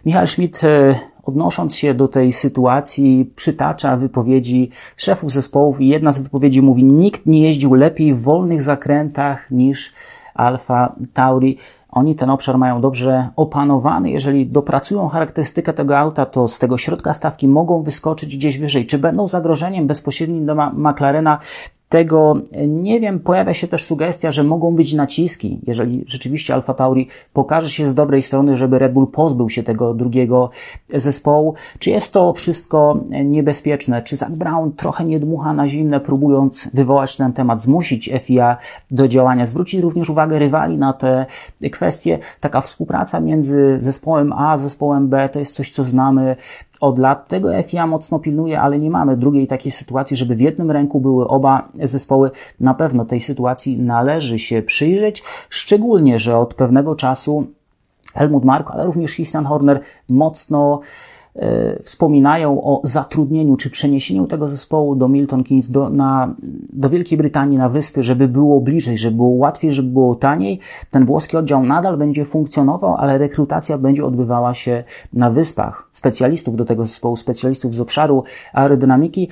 Michał 0.06 0.27
Schmidt, 0.27 0.63
e, 0.63 0.96
odnosząc 1.24 1.75
się 1.75 1.94
do 1.94 2.08
tej 2.08 2.34
sytuacji, 2.34 3.32
przytacza 3.36 3.98
wypowiedzi 3.98 4.70
szefów 4.98 5.32
zespołów 5.32 5.82
i 5.82 5.88
jedna 5.88 6.12
z 6.12 6.20
wypowiedzi 6.20 6.62
mówi, 6.62 6.84
nikt 6.84 7.25
nie 7.25 7.41
jeździł 7.41 7.74
lepiej 7.74 8.13
w 8.13 8.22
wolnych 8.22 8.62
zakrętach 8.62 9.51
niż 9.51 9.94
Alfa 10.34 10.96
Tauri. 11.13 11.58
Oni 11.89 12.15
ten 12.15 12.30
obszar 12.30 12.58
mają 12.58 12.82
dobrze 12.82 13.30
opanowany. 13.36 14.10
Jeżeli 14.10 14.48
dopracują 14.48 15.08
charakterystykę 15.08 15.74
tego 15.74 15.98
auta, 15.98 16.25
to 16.25 16.48
z 16.48 16.60
tego 16.60 16.77
środka 16.77 17.13
stawki 17.13 17.48
mogą 17.48 17.84
wyskoczyć 17.84 18.38
gdzieś 18.38 18.58
wyżej. 18.58 18.86
Czy 18.86 18.98
będą 18.98 19.27
zagrożeniem 19.27 19.88
bezpośrednim 19.88 20.46
do 20.46 20.56
McLarena? 20.74 21.39
Tego 21.92 22.34
nie 22.68 23.00
wiem, 23.00 23.20
pojawia 23.20 23.54
się 23.54 23.68
też 23.68 23.84
sugestia, 23.84 24.32
że 24.32 24.44
mogą 24.44 24.76
być 24.76 24.94
naciski, 24.94 25.60
jeżeli 25.68 26.04
rzeczywiście 26.08 26.54
Alfa 26.54 26.74
Tauri 26.74 27.08
pokaże 27.34 27.70
się 27.70 27.90
z 27.90 27.94
dobrej 27.94 28.22
strony, 28.22 28.58
żeby 28.58 28.80
Red 28.80 28.94
Bull 28.94 29.08
pozbył 29.08 29.50
się 29.50 29.64
tego 29.64 29.94
drugiego 29.94 30.50
zespołu. 30.94 31.54
Czy 31.80 31.90
jest 31.90 32.14
to 32.14 32.34
wszystko 32.34 33.00
niebezpieczne? 33.26 34.02
Czy 34.02 34.16
Zach 34.16 34.32
Brown 34.32 34.72
trochę 34.72 35.06
nie 35.06 35.20
dmucha 35.20 35.54
na 35.54 35.68
zimne, 35.68 36.00
próbując 36.00 36.70
wywołać 36.74 37.18
ten 37.18 37.34
temat, 37.34 37.62
zmusić 37.62 38.10
FIA 38.22 38.58
do 38.92 39.08
działania? 39.08 39.46
Zwrócić 39.46 39.82
również 39.82 40.10
uwagę 40.10 40.40
rywali 40.40 40.78
na 40.78 40.94
te 40.94 41.26
kwestie. 41.72 42.20
Taka 42.40 42.62
współpraca 42.62 43.20
między 43.20 43.78
zespołem 43.80 44.34
A 44.34 44.52
a 44.52 44.58
zespołem 44.58 45.08
B 45.08 45.30
to 45.30 45.40
jest 45.40 45.56
coś, 45.56 45.72
co 45.72 45.84
znamy 45.84 46.36
od 46.82 47.00
lat. 47.00 47.28
Tego 47.28 47.64
FIA 47.64 47.88
mocno 47.88 48.20
pilnuje, 48.20 48.62
ale 48.62 48.78
nie 48.78 48.90
mamy 48.90 49.18
drugiej 49.18 49.48
takiej 49.48 49.72
sytuacji, 49.72 50.18
żeby 50.18 50.36
w 50.36 50.42
jednym 50.42 50.72
ręku 50.72 51.00
były 51.00 51.28
oba 51.28 51.70
zespoły. 51.88 52.32
Na 52.60 52.74
pewno 52.74 53.06
tej 53.06 53.22
sytuacji 53.22 53.80
należy 53.80 54.40
się 54.40 54.62
przyjrzeć, 54.62 55.24
szczególnie, 55.50 56.20
że 56.20 56.38
od 56.38 56.54
pewnego 56.54 56.96
czasu 56.96 57.48
Helmut 58.14 58.46
Marko, 58.46 58.74
ale 58.74 58.86
również 58.86 59.14
Christian 59.14 59.46
Horner 59.46 59.80
mocno 60.10 60.82
E, 61.36 61.80
wspominają 61.84 62.64
o 62.64 62.82
zatrudnieniu 62.84 63.58
czy 63.58 63.70
przeniesieniu 63.70 64.28
tego 64.28 64.48
zespołu 64.48 64.96
do 64.96 65.08
Milton 65.08 65.44
Keynes, 65.44 65.72
do, 65.72 65.90
na, 65.90 66.36
do 66.74 66.90
Wielkiej 66.90 67.18
Brytanii, 67.18 67.58
na 67.58 67.70
wyspy, 67.70 68.04
żeby 68.04 68.28
było 68.28 68.62
bliżej, 68.62 68.98
żeby 68.98 69.16
było 69.16 69.30
łatwiej, 69.30 69.74
żeby 69.74 69.90
było 69.90 70.16
taniej. 70.16 70.60
Ten 70.90 71.06
włoski 71.06 71.38
oddział 71.38 71.64
nadal 71.64 71.98
będzie 71.98 72.26
funkcjonował, 72.26 72.96
ale 72.96 73.18
rekrutacja 73.18 73.78
będzie 73.78 74.06
odbywała 74.06 74.54
się 74.54 74.84
na 75.14 75.30
wyspach. 75.30 75.90
Specjalistów 75.92 76.56
do 76.56 76.66
tego 76.66 76.86
zespołu, 76.86 77.16
specjalistów 77.16 77.76
z 77.76 77.80
obszaru 77.80 78.24
aerodynamiki. 78.54 79.30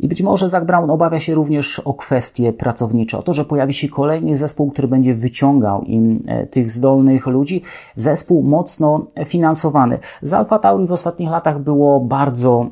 I 0.00 0.08
być 0.08 0.22
może 0.22 0.48
Zach 0.48 0.66
Brown 0.66 0.90
obawia 0.90 1.20
się 1.20 1.34
również 1.34 1.78
o 1.78 1.94
kwestie 1.94 2.52
pracownicze, 2.52 3.18
o 3.18 3.22
to, 3.22 3.34
że 3.34 3.44
pojawi 3.44 3.74
się 3.74 3.88
kolejny 3.88 4.36
zespół, 4.36 4.70
który 4.70 4.88
będzie 4.88 5.14
wyciągał 5.14 5.82
im 5.82 6.22
e, 6.26 6.46
tych 6.46 6.70
zdolnych 6.70 7.26
ludzi. 7.26 7.62
Zespół 7.94 8.42
mocno 8.42 9.06
finansowany. 9.24 9.98
Z 10.22 10.32
Alfa 10.32 10.58
Tauri 10.58 10.86
w 10.86 10.92
ostatnich 10.92 11.30
latach 11.30 11.60
było 11.60 12.00
bardzo 12.00 12.66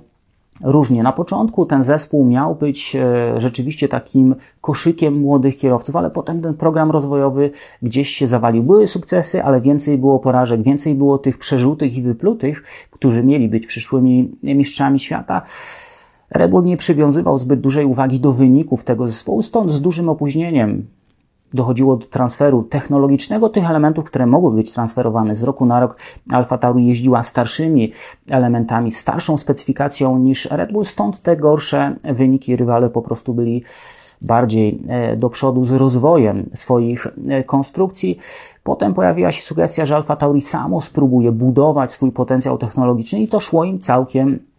różnie. 0.62 1.02
Na 1.02 1.12
początku 1.12 1.66
ten 1.66 1.82
zespół 1.82 2.24
miał 2.24 2.54
być 2.54 2.96
e, 2.96 3.40
rzeczywiście 3.40 3.88
takim 3.88 4.34
koszykiem 4.60 5.20
młodych 5.20 5.56
kierowców, 5.56 5.96
ale 5.96 6.10
potem 6.10 6.42
ten 6.42 6.54
program 6.54 6.90
rozwojowy 6.90 7.50
gdzieś 7.82 8.08
się 8.08 8.26
zawalił. 8.26 8.62
Były 8.62 8.86
sukcesy, 8.86 9.44
ale 9.44 9.60
więcej 9.60 9.98
było 9.98 10.18
porażek, 10.18 10.62
więcej 10.62 10.94
było 10.94 11.18
tych 11.18 11.38
przerzutych 11.38 11.96
i 11.96 12.02
wyplutych, 12.02 12.64
którzy 12.90 13.24
mieli 13.24 13.48
być 13.48 13.66
przyszłymi 13.66 14.30
mistrzami 14.42 14.98
świata. 14.98 15.42
Red 16.30 16.52
nie 16.64 16.76
przywiązywał 16.76 17.38
zbyt 17.38 17.60
dużej 17.60 17.84
uwagi 17.84 18.20
do 18.20 18.32
wyników 18.32 18.84
tego 18.84 19.06
zespołu, 19.06 19.42
stąd 19.42 19.70
z 19.70 19.80
dużym 19.80 20.08
opóźnieniem 20.08 20.86
dochodziło 21.54 21.96
do 21.96 22.06
transferu 22.06 22.62
technologicznego 22.62 23.48
tych 23.48 23.70
elementów, 23.70 24.04
które 24.04 24.26
mogły 24.26 24.52
być 24.52 24.72
transferowane 24.72 25.36
z 25.36 25.42
roku 25.42 25.66
na 25.66 25.80
rok. 25.80 25.96
Alfa 26.30 26.58
Tauri 26.58 26.86
jeździła 26.86 27.22
starszymi 27.22 27.92
elementami, 28.28 28.92
starszą 28.92 29.36
specyfikacją 29.36 30.18
niż 30.18 30.48
Red 30.50 30.72
Bull, 30.72 30.84
stąd 30.84 31.22
te 31.22 31.36
gorsze 31.36 31.96
wyniki. 32.04 32.56
Rywale 32.56 32.90
po 32.90 33.02
prostu 33.02 33.34
byli 33.34 33.62
bardziej 34.22 34.82
e, 34.88 35.16
do 35.16 35.30
przodu 35.30 35.64
z 35.64 35.72
rozwojem 35.72 36.50
swoich 36.54 37.06
e, 37.28 37.44
konstrukcji. 37.44 38.18
Potem 38.62 38.94
pojawiła 38.94 39.32
się 39.32 39.42
sugestia, 39.42 39.86
że 39.86 39.96
Alfa 39.96 40.16
Tauri 40.16 40.40
samo 40.40 40.80
spróbuje 40.80 41.32
budować 41.32 41.92
swój 41.92 42.12
potencjał 42.12 42.58
technologiczny 42.58 43.20
i 43.20 43.28
to 43.28 43.40
szło 43.40 43.64
im 43.64 43.78
całkiem 43.78 44.49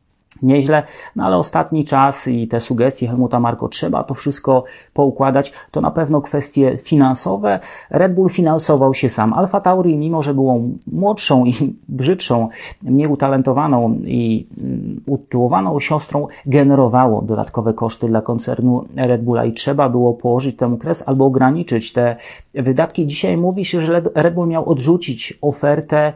nieźle, 0.42 0.84
no 1.16 1.26
ale 1.26 1.38
ostatni 1.38 1.86
czas 1.86 2.28
i 2.28 2.48
te 2.48 2.60
sugestie 2.60 3.08
Helmuta 3.08 3.40
Marko 3.40 3.68
trzeba 3.68 4.04
to 4.04 4.14
wszystko 4.14 4.64
poukładać, 4.94 5.54
to 5.72 5.82
na 5.82 5.92
pewno 5.92 6.22
kwestie 6.22 6.78
finansowe. 6.78 7.60
Red 7.90 8.16
Bull 8.16 8.30
finansował 8.30 8.94
się 8.94 9.10
sam. 9.10 9.34
Alfa 9.34 9.62
Tauri, 9.62 9.98
mimo 9.98 10.24
że 10.24 10.34
było 10.34 10.60
młodszą 10.88 11.46
i 11.46 11.54
brzydszą, 11.90 12.48
mniej 12.84 13.08
utalentowaną 13.08 13.94
i 14.06 14.48
mm, 14.64 15.02
utyłowaną 15.06 15.80
siostrą, 15.80 16.28
generowało 16.46 17.22
dodatkowe 17.22 17.74
koszty 17.74 18.08
dla 18.08 18.22
koncernu 18.22 18.86
Red 18.96 19.24
Bulla 19.24 19.46
i 19.46 19.54
trzeba 19.54 19.90
było 19.90 20.14
położyć 20.14 20.58
temu 20.58 20.78
kres 20.78 21.04
albo 21.08 21.26
ograniczyć 21.26 21.94
te 21.94 22.16
wydatki. 22.54 23.08
Dzisiaj 23.08 23.38
mówi 23.38 23.66
się, 23.66 23.82
że 23.82 24.02
Red 24.16 24.34
Bull 24.34 24.48
miał 24.48 24.70
odrzucić 24.70 25.38
ofertę 25.42 26.14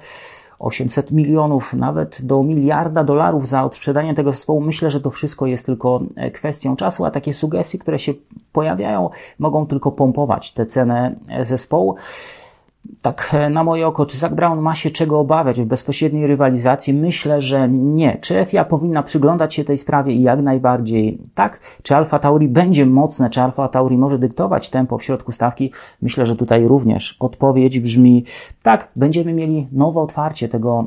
800 0.60 1.12
milionów, 1.12 1.74
nawet 1.74 2.26
do 2.26 2.44
miliarda 2.44 3.04
dolarów 3.04 3.48
za 3.48 3.64
odsprzedanie 3.64 4.14
tego 4.14 4.32
zespołu. 4.32 4.62
Myślę, 4.62 4.92
że 4.92 5.02
to 5.02 5.10
wszystko 5.10 5.46
jest 5.46 5.66
tylko 5.66 6.02
e, 6.16 6.32
kwestią 6.32 6.76
czasu, 6.76 7.06
a 7.06 7.12
takie 7.12 7.34
sugestie, 7.34 7.78
które 7.78 8.00
się 8.00 8.14
pojawiają, 8.52 9.10
mogą 9.40 9.68
tylko 9.68 9.92
pompować 9.92 10.54
tę 10.54 10.66
cenę 10.66 11.16
e, 11.30 11.46
zespołu 11.46 11.96
tak 13.02 13.30
e, 13.34 13.50
na 13.50 13.64
moje 13.64 13.88
oko, 13.88 14.06
czy 14.06 14.18
Zach 14.18 14.36
Brown 14.36 14.60
ma 14.60 14.76
się 14.76 14.90
czego 14.90 15.20
obawiać 15.20 15.62
w 15.62 15.66
bezpośredniej 15.66 16.28
rywalizacji? 16.28 16.94
Myślę, 16.94 17.42
że 17.42 17.70
nie. 17.70 18.18
Czy 18.22 18.46
FIA 18.46 18.66
powinna 18.66 19.04
przyglądać 19.04 19.54
się 19.54 19.64
tej 19.64 19.78
sprawie 19.78 20.14
i 20.14 20.22
jak 20.22 20.42
najbardziej 20.42 21.18
tak? 21.36 21.60
Czy 21.84 21.96
Alfa 21.96 22.20
Tauri 22.20 22.48
będzie 22.48 22.86
mocne? 22.86 23.30
Czy 23.30 23.42
Alfa 23.42 23.68
Tauri 23.68 23.98
może 23.98 24.20
dyktować 24.20 24.70
tempo 24.70 24.98
w 24.98 25.04
środku 25.04 25.32
stawki? 25.32 25.72
Myślę, 26.02 26.26
że 26.26 26.36
tutaj 26.36 26.68
również 26.68 27.18
odpowiedź 27.20 27.80
brzmi 27.80 28.24
tak, 28.64 28.92
będziemy 28.96 29.34
mieli 29.34 29.68
nowe 29.72 30.02
otwarcie 30.02 30.50
tego 30.50 30.86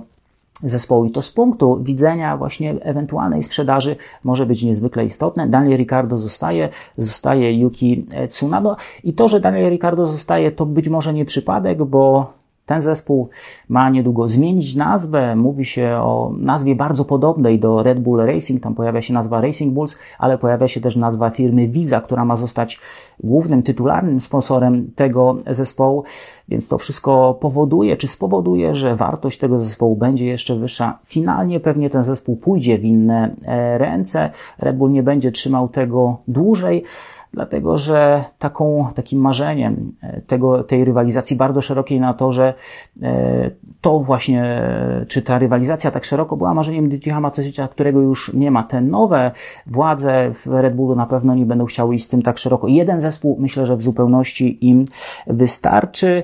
zespołu. 0.63 1.05
I 1.05 1.11
to 1.11 1.23
z 1.23 1.31
punktu 1.31 1.79
widzenia 1.83 2.37
właśnie 2.37 2.75
ewentualnej 2.81 3.43
sprzedaży 3.43 3.97
może 4.25 4.47
być 4.47 4.63
niezwykle 4.63 5.05
istotne. 5.05 5.49
Daniel 5.49 5.79
Ricardo 5.79 6.17
zostaje, 6.17 6.69
zostaje 6.97 7.59
Yuki 7.59 8.07
Tsunado 8.29 8.77
i 9.05 9.13
to, 9.13 9.29
że 9.29 9.41
Daniel 9.41 9.71
Ricardo 9.71 10.07
zostaje, 10.07 10.53
to 10.53 10.67
być 10.67 10.89
może 10.89 11.15
nie 11.15 11.25
przypadek, 11.25 11.85
bo 11.85 12.33
ten 12.69 12.83
zespół 12.83 13.29
ma 13.69 13.91
niedługo 13.91 14.29
zmienić 14.29 14.75
nazwę. 14.75 15.37
Mówi 15.37 15.65
się 15.65 15.89
o 16.03 16.33
nazwie 16.39 16.75
bardzo 16.75 17.05
podobnej 17.05 17.59
do 17.59 17.83
Red 17.83 18.01
Bull 18.01 18.27
Racing. 18.27 18.63
Tam 18.63 18.75
pojawia 18.75 19.03
się 19.03 19.15
nazwa 19.15 19.41
Racing 19.41 19.75
Bulls, 19.75 19.99
ale 20.19 20.39
pojawia 20.39 20.69
się 20.69 20.81
też 20.81 20.97
nazwa 20.97 21.31
firmy 21.31 21.69
Visa, 21.69 22.01
która 22.01 22.25
ma 22.25 22.37
zostać 22.37 22.81
głównym, 23.21 23.63
tytularnym 23.63 24.21
sponsorem 24.21 24.91
tego 24.95 25.37
zespołu. 25.51 26.05
Więc 26.49 26.69
to 26.69 26.79
wszystko 26.79 27.35
powoduje, 27.41 27.97
czy 27.97 28.09
spowoduje, 28.09 28.75
że 28.75 28.97
wartość 28.97 29.39
tego 29.39 29.61
zespołu 29.61 29.97
będzie 29.97 30.27
jeszcze 30.27 30.57
wyższa. 30.57 30.99
Finalnie 31.05 31.61
pewnie 31.61 31.91
ten 31.91 32.05
zespół 32.05 32.37
pójdzie 32.37 32.79
w 32.79 32.85
inne 32.85 33.37
e, 33.45 33.79
ręce. 33.79 34.31
Red 34.59 34.77
Bull 34.77 34.93
nie 34.93 35.03
będzie 35.03 35.33
trzymał 35.33 35.69
tego 35.69 36.17
dłużej 36.29 36.85
dlatego 37.33 37.79
że 37.79 38.25
taką, 38.39 38.89
takim 38.95 39.21
marzeniem 39.21 39.93
e, 40.03 40.21
tego, 40.21 40.65
tej 40.65 40.85
rywalizacji 40.85 41.37
bardzo 41.37 41.61
szerokiej 41.61 42.01
na 42.01 42.15
torze, 42.15 42.55
e, 43.03 43.51
to 43.81 44.01
właśnie, 44.01 44.63
czy 45.09 45.23
ta 45.23 45.39
rywalizacja 45.39 45.91
tak 45.91 46.05
szeroko 46.05 46.37
była 46.37 46.55
marzeniem 46.55 46.89
Dietricha 46.89 47.21
Matesicza, 47.21 47.69
którego 47.69 48.01
już 48.01 48.35
nie 48.35 48.51
ma. 48.51 48.63
Te 48.63 48.81
nowe 48.81 49.33
władze 49.67 50.31
w 50.35 50.47
Red 50.47 50.75
Bullu 50.75 50.95
na 50.95 51.07
pewno 51.07 51.35
nie 51.35 51.47
będą 51.47 51.65
chciały 51.65 51.95
iść 51.95 52.05
z 52.05 52.09
tym 52.09 52.23
tak 52.23 52.39
szeroko. 52.39 52.69
Jeden 52.69 53.01
zespół 53.01 53.37
myślę, 53.41 53.67
że 53.67 53.77
w 53.77 53.83
zupełności 53.83 54.69
im 54.69 54.85
wystarczy. 55.27 56.23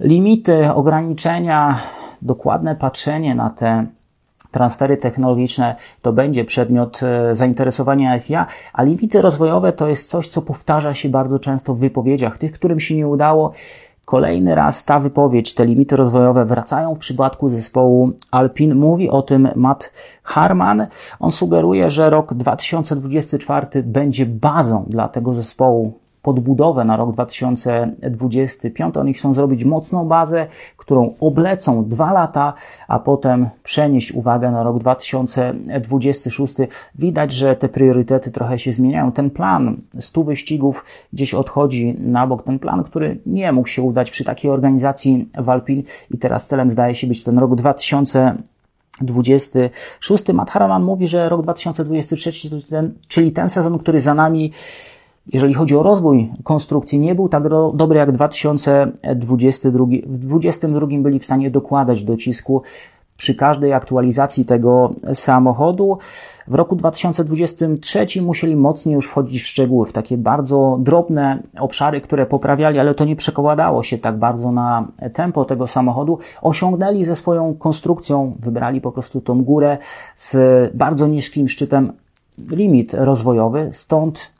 Limity, 0.00 0.72
ograniczenia, 0.72 1.78
dokładne 2.22 2.76
patrzenie 2.76 3.34
na 3.34 3.50
te 3.50 3.86
transfery 4.58 4.96
technologiczne 4.96 5.76
to 6.02 6.12
będzie 6.12 6.44
przedmiot 6.44 7.00
e, 7.02 7.36
zainteresowania 7.36 8.18
FIA, 8.18 8.46
a 8.72 8.82
limity 8.82 9.22
rozwojowe 9.22 9.72
to 9.72 9.88
jest 9.88 10.10
coś, 10.10 10.28
co 10.28 10.42
powtarza 10.42 10.94
się 10.94 11.08
bardzo 11.08 11.38
często 11.38 11.74
w 11.74 11.78
wypowiedziach 11.78 12.38
tych, 12.38 12.52
którym 12.52 12.80
się 12.80 12.96
nie 12.96 13.08
udało. 13.08 13.52
Kolejny 14.04 14.54
raz 14.54 14.84
ta 14.84 15.00
wypowiedź, 15.00 15.54
te 15.54 15.66
limity 15.66 15.96
rozwojowe 15.96 16.44
wracają 16.44 16.94
w 16.94 16.98
przypadku 16.98 17.48
zespołu 17.48 18.12
Alpin. 18.30 18.74
Mówi 18.74 19.10
o 19.10 19.22
tym 19.22 19.48
Matt 19.56 19.92
Harman. 20.22 20.86
On 21.20 21.32
sugeruje, 21.32 21.90
że 21.90 22.10
rok 22.10 22.34
2024 22.34 23.82
będzie 23.82 24.26
bazą 24.26 24.84
dla 24.88 25.08
tego 25.08 25.34
zespołu 25.34 25.98
podbudowę 26.22 26.84
na 26.84 26.96
rok 26.96 27.12
2025. 27.12 28.96
Oni 28.96 29.12
chcą 29.12 29.34
zrobić 29.34 29.64
mocną 29.64 30.04
bazę, 30.04 30.46
którą 30.76 31.14
oblecą 31.20 31.84
dwa 31.84 32.12
lata, 32.12 32.52
a 32.88 32.98
potem 32.98 33.48
przenieść 33.62 34.12
uwagę 34.12 34.50
na 34.50 34.62
rok 34.62 34.78
2026. 34.78 36.54
Widać, 36.94 37.32
że 37.32 37.56
te 37.56 37.68
priorytety 37.68 38.30
trochę 38.30 38.58
się 38.58 38.72
zmieniają. 38.72 39.12
Ten 39.12 39.30
plan 39.30 39.76
100 40.00 40.24
wyścigów 40.24 40.84
gdzieś 41.12 41.34
odchodzi 41.34 41.96
na 41.98 42.26
bok. 42.26 42.42
Ten 42.42 42.58
plan, 42.58 42.84
który 42.84 43.18
nie 43.26 43.52
mógł 43.52 43.68
się 43.68 43.82
udać 43.82 44.10
przy 44.10 44.24
takiej 44.24 44.50
organizacji 44.50 45.28
Walpin 45.38 45.82
i 46.10 46.18
teraz 46.18 46.46
celem 46.46 46.70
zdaje 46.70 46.94
się 46.94 47.06
być 47.06 47.24
ten 47.24 47.38
rok 47.38 47.54
2026. 47.54 48.48
26. 49.00 50.32
Matt 50.32 50.50
Harman 50.50 50.82
mówi, 50.82 51.08
że 51.08 51.28
rok 51.28 51.42
2023, 51.42 52.32
czyli 53.08 53.32
ten 53.32 53.50
sezon, 53.50 53.78
który 53.78 54.00
za 54.00 54.14
nami, 54.14 54.52
jeżeli 55.32 55.54
chodzi 55.54 55.76
o 55.76 55.82
rozwój 55.82 56.30
konstrukcji, 56.44 57.00
nie 57.00 57.14
był 57.14 57.28
tak 57.28 57.42
dobry 57.74 57.98
jak 57.98 58.12
2022. 58.12 59.84
W 60.06 60.18
2022 60.18 60.86
byli 60.98 61.18
w 61.18 61.24
stanie 61.24 61.50
dokładać 61.50 62.04
docisku 62.04 62.62
przy 63.16 63.34
każdej 63.34 63.72
aktualizacji 63.72 64.44
tego 64.44 64.94
samochodu. 65.12 65.98
W 66.48 66.54
roku 66.54 66.76
2023 66.76 68.22
musieli 68.22 68.56
mocniej 68.56 68.94
już 68.94 69.06
wchodzić 69.06 69.42
w 69.42 69.46
szczegóły, 69.46 69.86
w 69.86 69.92
takie 69.92 70.16
bardzo 70.16 70.78
drobne 70.80 71.42
obszary, 71.58 72.00
które 72.00 72.26
poprawiali, 72.26 72.78
ale 72.78 72.94
to 72.94 73.04
nie 73.04 73.16
przekładało 73.16 73.82
się 73.82 73.98
tak 73.98 74.18
bardzo 74.18 74.52
na 74.52 74.88
tempo 75.12 75.44
tego 75.44 75.66
samochodu. 75.66 76.18
Osiągnęli 76.42 77.04
ze 77.04 77.16
swoją 77.16 77.54
konstrukcją, 77.54 78.36
wybrali 78.40 78.80
po 78.80 78.92
prostu 78.92 79.20
tą 79.20 79.44
górę 79.44 79.78
z 80.16 80.36
bardzo 80.76 81.06
niskim 81.06 81.48
szczytem 81.48 81.92
limit 82.50 82.94
rozwojowy, 82.94 83.68
stąd 83.72 84.37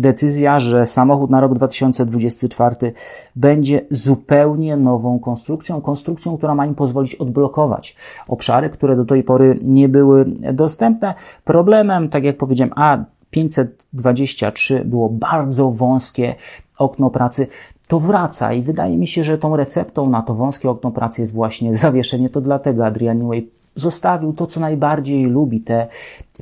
decyzja, 0.00 0.60
że 0.60 0.86
samochód 0.86 1.30
na 1.30 1.40
rok 1.40 1.54
2024 1.54 2.92
będzie 3.36 3.80
zupełnie 3.90 4.76
nową 4.76 5.18
konstrukcją, 5.18 5.80
konstrukcją, 5.80 6.36
która 6.36 6.54
ma 6.54 6.66
im 6.66 6.74
pozwolić 6.74 7.14
odblokować 7.14 7.96
obszary, 8.28 8.70
które 8.70 8.96
do 8.96 9.04
tej 9.04 9.22
pory 9.22 9.58
nie 9.62 9.88
były 9.88 10.24
dostępne. 10.52 11.14
Problemem, 11.44 12.08
tak 12.08 12.24
jak 12.24 12.36
powiedziałem, 12.36 12.72
a 12.76 13.04
523 13.30 14.84
było 14.84 15.08
bardzo 15.08 15.70
wąskie 15.70 16.34
okno 16.78 17.10
pracy 17.10 17.46
to 17.88 18.00
wraca 18.00 18.52
i 18.52 18.62
wydaje 18.62 18.96
mi 18.96 19.06
się, 19.06 19.24
że 19.24 19.38
tą 19.38 19.56
receptą 19.56 20.08
na 20.08 20.22
to 20.22 20.34
wąskie 20.34 20.70
okno 20.70 20.90
pracy 20.90 21.20
jest 21.20 21.34
właśnie 21.34 21.76
zawieszenie. 21.76 22.30
To 22.30 22.40
dlatego 22.40 22.86
Adrian 22.86 23.18
Newey 23.18 23.50
zostawił 23.74 24.32
to, 24.32 24.46
co 24.46 24.60
najbardziej 24.60 25.24
lubi, 25.24 25.60
te 25.60 25.86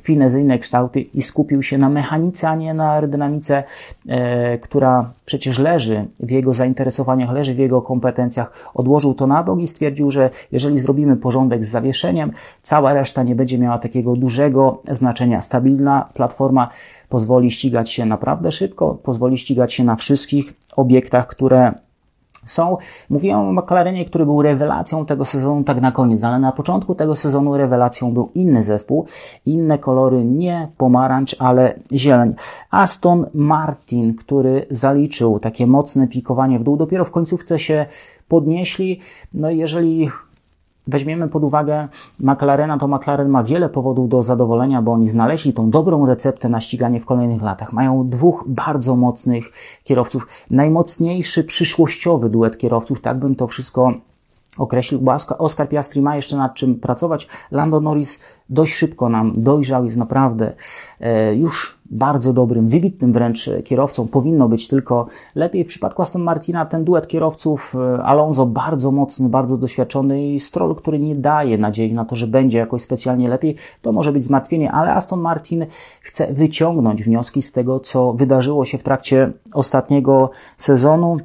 finezyjne 0.01 0.59
kształty 0.59 1.01
i 1.01 1.21
skupił 1.21 1.63
się 1.63 1.77
na 1.77 1.89
mechanice, 1.89 2.49
a 2.49 2.55
nie 2.55 2.73
na 2.73 2.91
aerodynamice, 2.91 3.63
e, 4.07 4.57
która 4.57 5.11
przecież 5.25 5.59
leży 5.59 6.05
w 6.19 6.31
jego 6.31 6.53
zainteresowaniach, 6.53 7.31
leży 7.31 7.53
w 7.53 7.57
jego 7.57 7.81
kompetencjach. 7.81 8.71
Odłożył 8.73 9.13
to 9.13 9.27
na 9.27 9.43
bok 9.43 9.59
i 9.59 9.67
stwierdził, 9.67 10.11
że 10.11 10.29
jeżeli 10.51 10.79
zrobimy 10.79 11.17
porządek 11.17 11.65
z 11.65 11.69
zawieszeniem, 11.69 12.31
cała 12.61 12.93
reszta 12.93 13.23
nie 13.23 13.35
będzie 13.35 13.59
miała 13.59 13.77
takiego 13.77 14.15
dużego 14.15 14.81
znaczenia. 14.91 15.41
Stabilna 15.41 16.09
platforma 16.13 16.69
pozwoli 17.09 17.51
ścigać 17.51 17.91
się 17.91 18.05
naprawdę 18.05 18.51
szybko, 18.51 18.95
pozwoli 19.03 19.37
ścigać 19.37 19.73
się 19.73 19.83
na 19.83 19.95
wszystkich 19.95 20.53
obiektach, 20.75 21.27
które 21.27 21.73
są. 22.45 22.77
Mówiłem 23.09 23.39
o 23.39 23.51
McLarenie, 23.51 24.05
który 24.05 24.25
był 24.25 24.41
rewelacją 24.41 25.05
tego 25.05 25.25
sezonu, 25.25 25.63
tak 25.63 25.81
na 25.81 25.91
koniec, 25.91 26.23
ale 26.23 26.39
na 26.39 26.51
początku 26.51 26.95
tego 26.95 27.15
sezonu 27.15 27.57
rewelacją 27.57 28.13
był 28.13 28.31
inny 28.35 28.63
zespół, 28.63 29.05
inne 29.45 29.77
kolory, 29.77 30.25
nie 30.25 30.67
pomarańcz, 30.77 31.35
ale 31.39 31.79
zieleń. 31.91 32.33
Aston 32.71 33.25
Martin, 33.33 34.15
który 34.15 34.65
zaliczył 34.71 35.39
takie 35.39 35.67
mocne 35.67 36.07
pikowanie 36.07 36.59
w 36.59 36.63
dół, 36.63 36.77
dopiero 36.77 37.05
w 37.05 37.11
końcówce 37.11 37.59
się 37.59 37.85
podnieśli. 38.27 38.99
No 39.33 39.49
jeżeli 39.49 40.09
weźmiemy 40.89 41.27
pod 41.27 41.43
uwagę 41.43 41.87
McLarena, 42.19 42.77
to 42.77 42.87
McLaren 42.87 43.29
ma 43.29 43.43
wiele 43.43 43.69
powodów 43.69 44.09
do 44.09 44.23
zadowolenia, 44.23 44.81
bo 44.81 44.93
oni 44.93 45.09
znaleźli 45.09 45.53
tą 45.53 45.69
dobrą 45.69 46.05
receptę 46.05 46.49
na 46.49 46.61
ściganie 46.61 46.99
w 46.99 47.05
kolejnych 47.05 47.41
latach. 47.41 47.73
Mają 47.73 48.09
dwóch 48.09 48.43
bardzo 48.47 48.95
mocnych 48.95 49.51
kierowców, 49.83 50.27
najmocniejszy 50.51 51.43
przyszłościowy 51.43 52.29
duet 52.29 52.57
kierowców, 52.57 53.01
tak 53.01 53.19
bym 53.19 53.35
to 53.35 53.47
wszystko 53.47 53.93
określił, 54.57 55.01
bo 55.01 55.11
Oscar 55.37 55.69
Piastri 55.69 56.01
ma 56.01 56.15
jeszcze 56.15 56.37
nad 56.37 56.53
czym 56.53 56.75
pracować. 56.75 57.27
Lando 57.51 57.79
Norris 57.81 58.21
dość 58.49 58.73
szybko 58.73 59.09
nam 59.09 59.33
dojrzał, 59.37 59.85
jest 59.85 59.97
naprawdę 59.97 60.53
e, 60.99 61.35
już 61.35 61.79
bardzo 61.91 62.33
dobrym, 62.33 62.67
wybitnym 62.67 63.13
wręcz 63.13 63.49
kierowcą. 63.65 64.07
Powinno 64.07 64.49
być 64.49 64.67
tylko 64.67 65.07
lepiej. 65.35 65.63
W 65.63 65.67
przypadku 65.67 66.01
Aston 66.01 66.21
Martina 66.21 66.65
ten 66.65 66.83
duet 66.83 67.07
kierowców 67.07 67.75
e, 67.75 68.03
Alonso 68.03 68.45
bardzo 68.45 68.91
mocny, 68.91 69.29
bardzo 69.29 69.57
doświadczony 69.57 70.27
i 70.27 70.39
Stroll, 70.39 70.75
który 70.75 70.99
nie 70.99 71.15
daje 71.15 71.57
nadziei 71.57 71.93
na 71.93 72.05
to, 72.05 72.15
że 72.15 72.27
będzie 72.27 72.57
jakoś 72.57 72.81
specjalnie 72.81 73.29
lepiej. 73.29 73.55
To 73.81 73.91
może 73.91 74.11
być 74.11 74.23
zmartwienie, 74.23 74.71
ale 74.71 74.93
Aston 74.93 75.21
Martin 75.21 75.65
chce 76.01 76.33
wyciągnąć 76.33 77.03
wnioski 77.03 77.41
z 77.41 77.51
tego, 77.51 77.79
co 77.79 78.13
wydarzyło 78.13 78.65
się 78.65 78.77
w 78.77 78.83
trakcie 78.83 79.31
ostatniego 79.53 80.31
sezonu. 80.57 81.17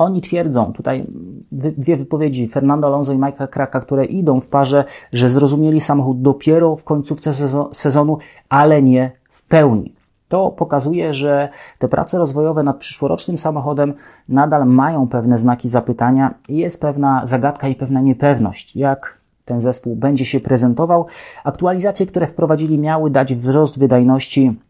Oni 0.00 0.20
twierdzą, 0.20 0.72
tutaj 0.72 1.04
dwie 1.52 1.96
wypowiedzi 1.96 2.48
Fernando 2.48 2.86
Alonso 2.86 3.12
i 3.12 3.18
Mike'a 3.18 3.48
Kraka, 3.48 3.80
które 3.80 4.04
idą 4.04 4.40
w 4.40 4.48
parze, 4.48 4.84
że 5.12 5.30
zrozumieli 5.30 5.80
samochód 5.80 6.22
dopiero 6.22 6.76
w 6.76 6.84
końcówce 6.84 7.32
sezonu, 7.72 8.18
ale 8.48 8.82
nie 8.82 9.12
w 9.30 9.46
pełni. 9.46 9.94
To 10.28 10.50
pokazuje, 10.50 11.14
że 11.14 11.48
te 11.78 11.88
prace 11.88 12.18
rozwojowe 12.18 12.62
nad 12.62 12.76
przyszłorocznym 12.76 13.38
samochodem 13.38 13.94
nadal 14.28 14.66
mają 14.66 15.08
pewne 15.08 15.38
znaki 15.38 15.68
zapytania 15.68 16.34
i 16.48 16.56
jest 16.56 16.80
pewna 16.80 17.26
zagadka 17.26 17.68
i 17.68 17.74
pewna 17.74 18.00
niepewność, 18.00 18.76
jak 18.76 19.20
ten 19.44 19.60
zespół 19.60 19.96
będzie 19.96 20.24
się 20.24 20.40
prezentował. 20.40 21.06
Aktualizacje, 21.44 22.06
które 22.06 22.26
wprowadzili, 22.26 22.78
miały 22.78 23.10
dać 23.10 23.34
wzrost 23.34 23.78
wydajności 23.78 24.60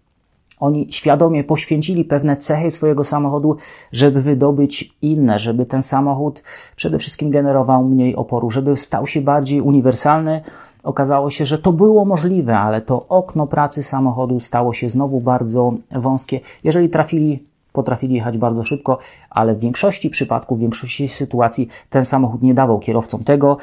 oni 0.60 0.86
świadomie 0.90 1.44
poświęcili 1.44 2.04
pewne 2.04 2.36
cechy 2.36 2.70
swojego 2.70 3.04
samochodu, 3.04 3.56
żeby 3.92 4.22
wydobyć 4.22 4.94
inne, 5.02 5.38
żeby 5.38 5.66
ten 5.66 5.82
samochód 5.82 6.42
przede 6.76 6.98
wszystkim 6.98 7.30
generował 7.30 7.84
mniej 7.84 8.16
oporu, 8.16 8.50
żeby 8.50 8.76
stał 8.76 9.06
się 9.06 9.20
bardziej 9.20 9.60
uniwersalny. 9.60 10.40
Okazało 10.82 11.30
się, 11.30 11.46
że 11.46 11.58
to 11.58 11.72
było 11.72 12.04
możliwe, 12.04 12.58
ale 12.58 12.80
to 12.80 13.06
okno 13.08 13.46
pracy 13.46 13.82
samochodu 13.82 14.40
stało 14.40 14.72
się 14.72 14.90
znowu 14.90 15.20
bardzo 15.20 15.74
wąskie. 15.92 16.40
Jeżeli 16.64 16.88
trafili 16.88 17.50
potrafili 17.72 18.14
jechać 18.14 18.38
bardzo 18.38 18.62
szybko, 18.62 18.98
ale 19.30 19.54
w 19.54 19.60
większości 19.60 20.10
przypadków, 20.10 20.58
w 20.58 20.60
większości 20.60 21.08
sytuacji 21.08 21.68
ten 21.90 22.04
samochód 22.04 22.42
nie 22.42 22.54
dawał 22.54 22.78
kierowcom 22.78 23.24
tego, 23.24 23.56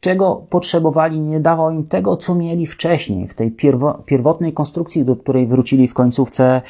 czego 0.00 0.46
potrzebowali, 0.50 1.20
nie 1.20 1.40
dawał 1.40 1.70
im 1.70 1.84
tego, 1.84 2.16
co 2.16 2.34
mieli 2.34 2.66
wcześniej, 2.66 3.28
w 3.28 3.34
tej 3.34 3.50
pierwo, 3.50 4.02
pierwotnej 4.06 4.52
konstrukcji, 4.52 5.04
do 5.04 5.16
której 5.16 5.46
wrócili 5.46 5.88
w 5.88 5.94
końcówce 5.94 6.62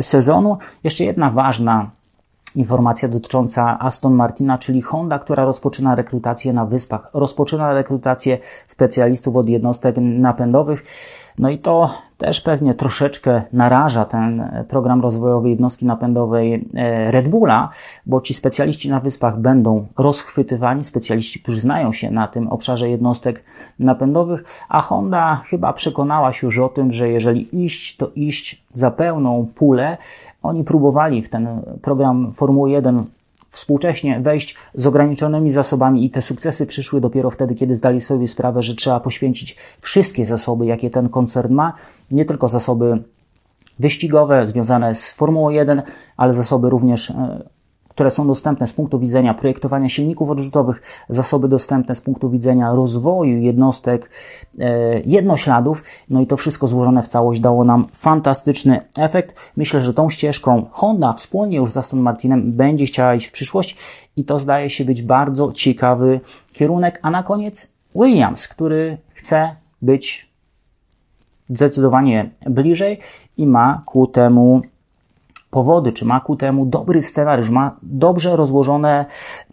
sezonu. 0.00 0.58
Jeszcze 0.84 1.04
jedna 1.04 1.30
ważna 1.30 1.90
informacja 2.56 3.08
dotycząca 3.08 3.78
Aston 3.80 4.14
Martina, 4.14 4.58
czyli 4.58 4.82
Honda, 4.82 5.18
która 5.18 5.44
rozpoczyna 5.44 5.94
rekrutację 5.94 6.52
na 6.52 6.66
wyspach, 6.66 7.10
rozpoczyna 7.14 7.72
rekrutację 7.72 8.38
specjalistów 8.66 9.36
od 9.36 9.48
jednostek 9.48 9.96
napędowych. 9.98 10.84
No 11.38 11.50
i 11.50 11.58
to 11.58 11.94
też 12.18 12.40
pewnie 12.40 12.74
troszeczkę 12.74 13.42
naraża 13.52 14.04
ten 14.04 14.50
program 14.68 15.00
rozwojowy 15.00 15.50
jednostki 15.50 15.86
napędowej 15.86 16.68
e, 16.74 17.10
Red 17.10 17.28
Bulla, 17.28 17.68
bo 18.06 18.20
ci 18.20 18.34
specjaliści 18.34 18.90
na 18.90 19.00
wyspach 19.00 19.38
będą 19.38 19.86
rozchwytywani, 19.98 20.84
specjaliści, 20.84 21.40
którzy 21.40 21.60
znają 21.60 21.92
się 21.92 22.10
na 22.10 22.28
tym 22.28 22.48
obszarze 22.48 22.90
jednostek 22.90 23.44
napędowych, 23.78 24.44
a 24.68 24.80
Honda 24.80 25.42
chyba 25.46 25.72
przekonała 25.72 26.32
się 26.32 26.46
już 26.46 26.58
o 26.58 26.68
tym, 26.68 26.92
że 26.92 27.08
jeżeli 27.08 27.64
iść, 27.64 27.96
to 27.96 28.10
iść 28.14 28.64
za 28.72 28.90
pełną 28.90 29.46
pulę, 29.54 29.96
Oni 30.46 30.64
próbowali 30.64 31.22
w 31.22 31.30
ten 31.30 31.62
program 31.82 32.32
Formuły 32.32 32.70
1 32.70 33.04
współcześnie 33.56 34.20
wejść 34.20 34.56
z 34.74 34.86
ograniczonymi 34.86 35.52
zasobami 35.52 36.04
i 36.04 36.10
te 36.10 36.22
sukcesy 36.22 36.66
przyszły 36.66 37.00
dopiero 37.00 37.30
wtedy, 37.30 37.54
kiedy 37.54 37.76
zdali 37.76 38.00
sobie 38.00 38.28
sprawę, 38.28 38.62
że 38.62 38.74
trzeba 38.74 39.00
poświęcić 39.00 39.56
wszystkie 39.80 40.26
zasoby, 40.26 40.66
jakie 40.66 40.90
ten 40.90 41.08
koncern 41.08 41.54
ma, 41.54 41.72
nie 42.10 42.24
tylko 42.24 42.48
zasoby 42.48 43.02
wyścigowe 43.78 44.46
związane 44.46 44.94
z 44.94 45.12
Formułą 45.12 45.50
1, 45.50 45.82
ale 46.16 46.32
zasoby 46.32 46.70
również 46.70 47.10
e, 47.10 47.48
które 47.96 48.10
są 48.10 48.26
dostępne 48.26 48.66
z 48.66 48.72
punktu 48.72 48.98
widzenia 48.98 49.34
projektowania 49.34 49.88
silników 49.88 50.30
odrzutowych, 50.30 50.82
zasoby 51.08 51.48
dostępne 51.48 51.94
z 51.94 52.00
punktu 52.00 52.30
widzenia 52.30 52.72
rozwoju 52.74 53.38
jednostek 53.38 54.10
e, 54.58 55.00
jednośladów, 55.00 55.84
no 56.10 56.20
i 56.20 56.26
to 56.26 56.36
wszystko 56.36 56.66
złożone 56.66 57.02
w 57.02 57.08
całość 57.08 57.40
dało 57.40 57.64
nam 57.64 57.86
fantastyczny 57.92 58.80
efekt. 58.98 59.36
Myślę, 59.56 59.80
że 59.80 59.94
tą 59.94 60.10
ścieżką 60.10 60.66
Honda 60.70 61.12
wspólnie 61.12 61.56
już 61.56 61.72
z 61.72 61.76
Aston 61.76 62.00
Martinem 62.00 62.52
będzie 62.52 62.86
chciała 62.86 63.14
iść 63.14 63.26
w 63.26 63.32
przyszłość 63.32 63.76
i 64.16 64.24
to 64.24 64.38
zdaje 64.38 64.70
się 64.70 64.84
być 64.84 65.02
bardzo 65.02 65.52
ciekawy 65.52 66.20
kierunek. 66.52 67.00
A 67.02 67.10
na 67.10 67.22
koniec 67.22 67.74
Williams, 67.94 68.48
który 68.48 68.98
chce 69.14 69.56
być 69.82 70.30
zdecydowanie 71.50 72.30
bliżej 72.46 72.98
i 73.36 73.46
ma 73.46 73.82
ku 73.86 74.06
temu 74.06 74.62
powody, 75.50 75.92
czy 75.92 76.04
ma 76.04 76.20
ku 76.20 76.36
temu 76.36 76.66
dobry 76.66 77.02
scenariusz, 77.02 77.50
ma 77.50 77.76
dobrze 77.82 78.36
rozłożone 78.36 79.06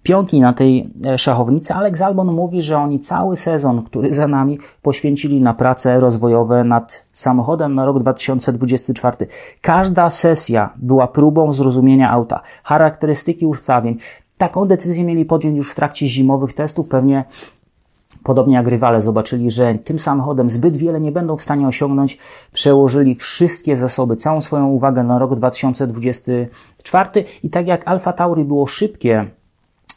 pionki 0.03 0.39
na 0.39 0.53
tej 0.53 0.93
e, 1.05 1.17
szachownicy. 1.17 1.73
Alex 1.73 2.01
Albon 2.01 2.33
mówi, 2.33 2.61
że 2.61 2.77
oni 2.77 2.99
cały 2.99 3.37
sezon, 3.37 3.83
który 3.83 4.13
za 4.13 4.27
nami, 4.27 4.59
poświęcili 4.81 5.41
na 5.41 5.53
prace 5.53 5.99
rozwojowe 5.99 6.63
nad 6.63 7.05
samochodem 7.13 7.75
na 7.75 7.85
rok 7.85 7.99
2024. 7.99 9.17
Każda 9.61 10.09
sesja 10.09 10.73
była 10.75 11.07
próbą 11.07 11.53
zrozumienia 11.53 12.11
auta, 12.11 12.41
charakterystyki 12.63 13.45
ustawień. 13.45 13.97
Taką 14.37 14.65
decyzję 14.65 15.03
mieli 15.03 15.25
podjąć 15.25 15.57
już 15.57 15.71
w 15.71 15.75
trakcie 15.75 16.07
zimowych 16.07 16.53
testów, 16.53 16.87
pewnie 16.87 17.23
Podobnie 18.23 18.55
jak 18.55 18.67
rywale 18.67 19.01
zobaczyli, 19.01 19.51
że 19.51 19.75
tym 19.75 19.99
samochodem 19.99 20.49
zbyt 20.49 20.77
wiele 20.77 21.01
nie 21.01 21.11
będą 21.11 21.37
w 21.37 21.41
stanie 21.41 21.67
osiągnąć, 21.67 22.17
przełożyli 22.53 23.15
wszystkie 23.15 23.75
zasoby, 23.77 24.15
całą 24.15 24.41
swoją 24.41 24.67
uwagę 24.67 25.03
na 25.03 25.19
rok 25.19 25.35
2024 25.35 27.09
i 27.43 27.49
tak 27.49 27.67
jak 27.67 27.87
Alfa 27.87 28.13
Tauri 28.13 28.43
było 28.43 28.67
szybkie 28.67 29.25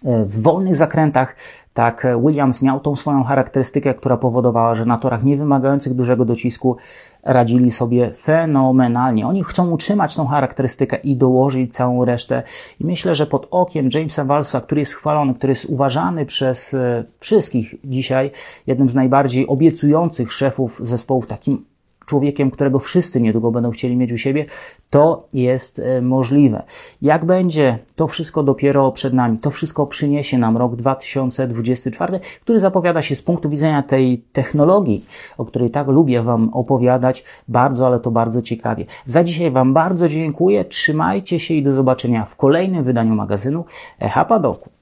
e, 0.05 0.25
w 0.25 0.43
wolnych 0.43 0.77
zakrętach, 0.77 1.37
tak 1.77 2.07
Williams 2.27 2.63
miał 2.63 2.81
tą 2.81 2.97
swoją 2.97 3.25
charakterystykę, 3.25 3.95
która 3.95 4.17
powodowała, 4.17 4.75
że 4.75 4.87
na 4.87 4.99
torach 4.99 5.25
niewymagających 5.25 5.95
dużego 5.95 6.25
docisku 6.25 6.77
radzili 7.23 7.71
sobie 7.71 8.13
fenomenalnie. 8.13 9.27
Oni 9.27 9.45
chcą 9.45 9.71
utrzymać 9.71 10.17
tą 10.17 10.27
charakterystykę 10.27 10.97
i 10.97 11.17
dołożyć 11.17 11.75
całą 11.75 12.05
resztę. 12.05 12.43
I 12.81 12.87
myślę, 12.87 13.15
że 13.15 13.27
pod 13.27 13.49
okiem 13.51 13.89
Jamesa 13.95 14.25
Walsa, 14.25 14.61
który 14.61 14.81
jest 14.81 14.93
chwalony, 14.93 15.35
który 15.35 15.51
jest 15.51 15.65
uważany 15.65 16.27
przez 16.27 16.75
e, 16.75 17.05
wszystkich 17.19 17.75
dzisiaj 17.85 18.31
jednym 18.67 18.89
z 18.89 18.95
najbardziej 18.95 19.47
obiecujących 19.47 20.33
szefów 20.33 20.81
zespołów, 20.85 21.27
takim 21.27 21.65
człowiekiem, 22.07 22.51
którego 22.51 22.79
wszyscy 22.79 23.21
niedługo 23.21 23.51
będą 23.51 23.71
chcieli 23.71 23.97
mieć 23.97 24.13
u 24.13 24.19
siebie, 24.19 24.47
to 24.91 25.29
jest 25.33 25.79
e, 25.79 26.03
możliwe. 26.03 26.63
Jak 27.03 27.25
będzie, 27.25 27.79
to 27.97 28.07
wszystko 28.07 28.43
dopiero 28.43 28.93
przed 28.93 29.15
nami. 29.15 29.39
To 29.39 29.51
wszystko 29.51 29.87
przyniesie 29.87 30.39
nam 30.39 30.57
rok 30.57 30.77
2024, 30.77 32.21
który 32.41 32.61
zapowiada 32.61 33.03
się 33.03 33.15
z 33.15 33.23
punktu 33.23 33.49
widzenia 33.49 33.83
tej 33.83 34.19
technologii, 34.19 35.05
o 35.39 35.45
której 35.45 35.71
tak 35.71 35.89
lubię 35.89 36.23
Wam 36.23 36.49
opowiadać, 36.53 37.25
bardzo, 37.49 37.87
ale 37.87 38.01
to 38.01 38.11
bardzo 38.11 38.43
ciekawie. 38.43 38.85
Za 39.05 39.25
dzisiaj 39.25 39.51
Wam 39.51 39.75
bardzo 39.75 40.09
dziękuję. 40.09 40.65
Trzymajcie 40.65 41.41
się 41.41 41.55
i 41.55 41.63
do 41.63 41.73
zobaczenia 41.73 42.25
w 42.25 42.37
kolejnym 42.37 42.85
wydaniu 42.85 43.15
magazynu 43.15 43.65
Echa 44.01 44.25
Padoku. 44.25 44.76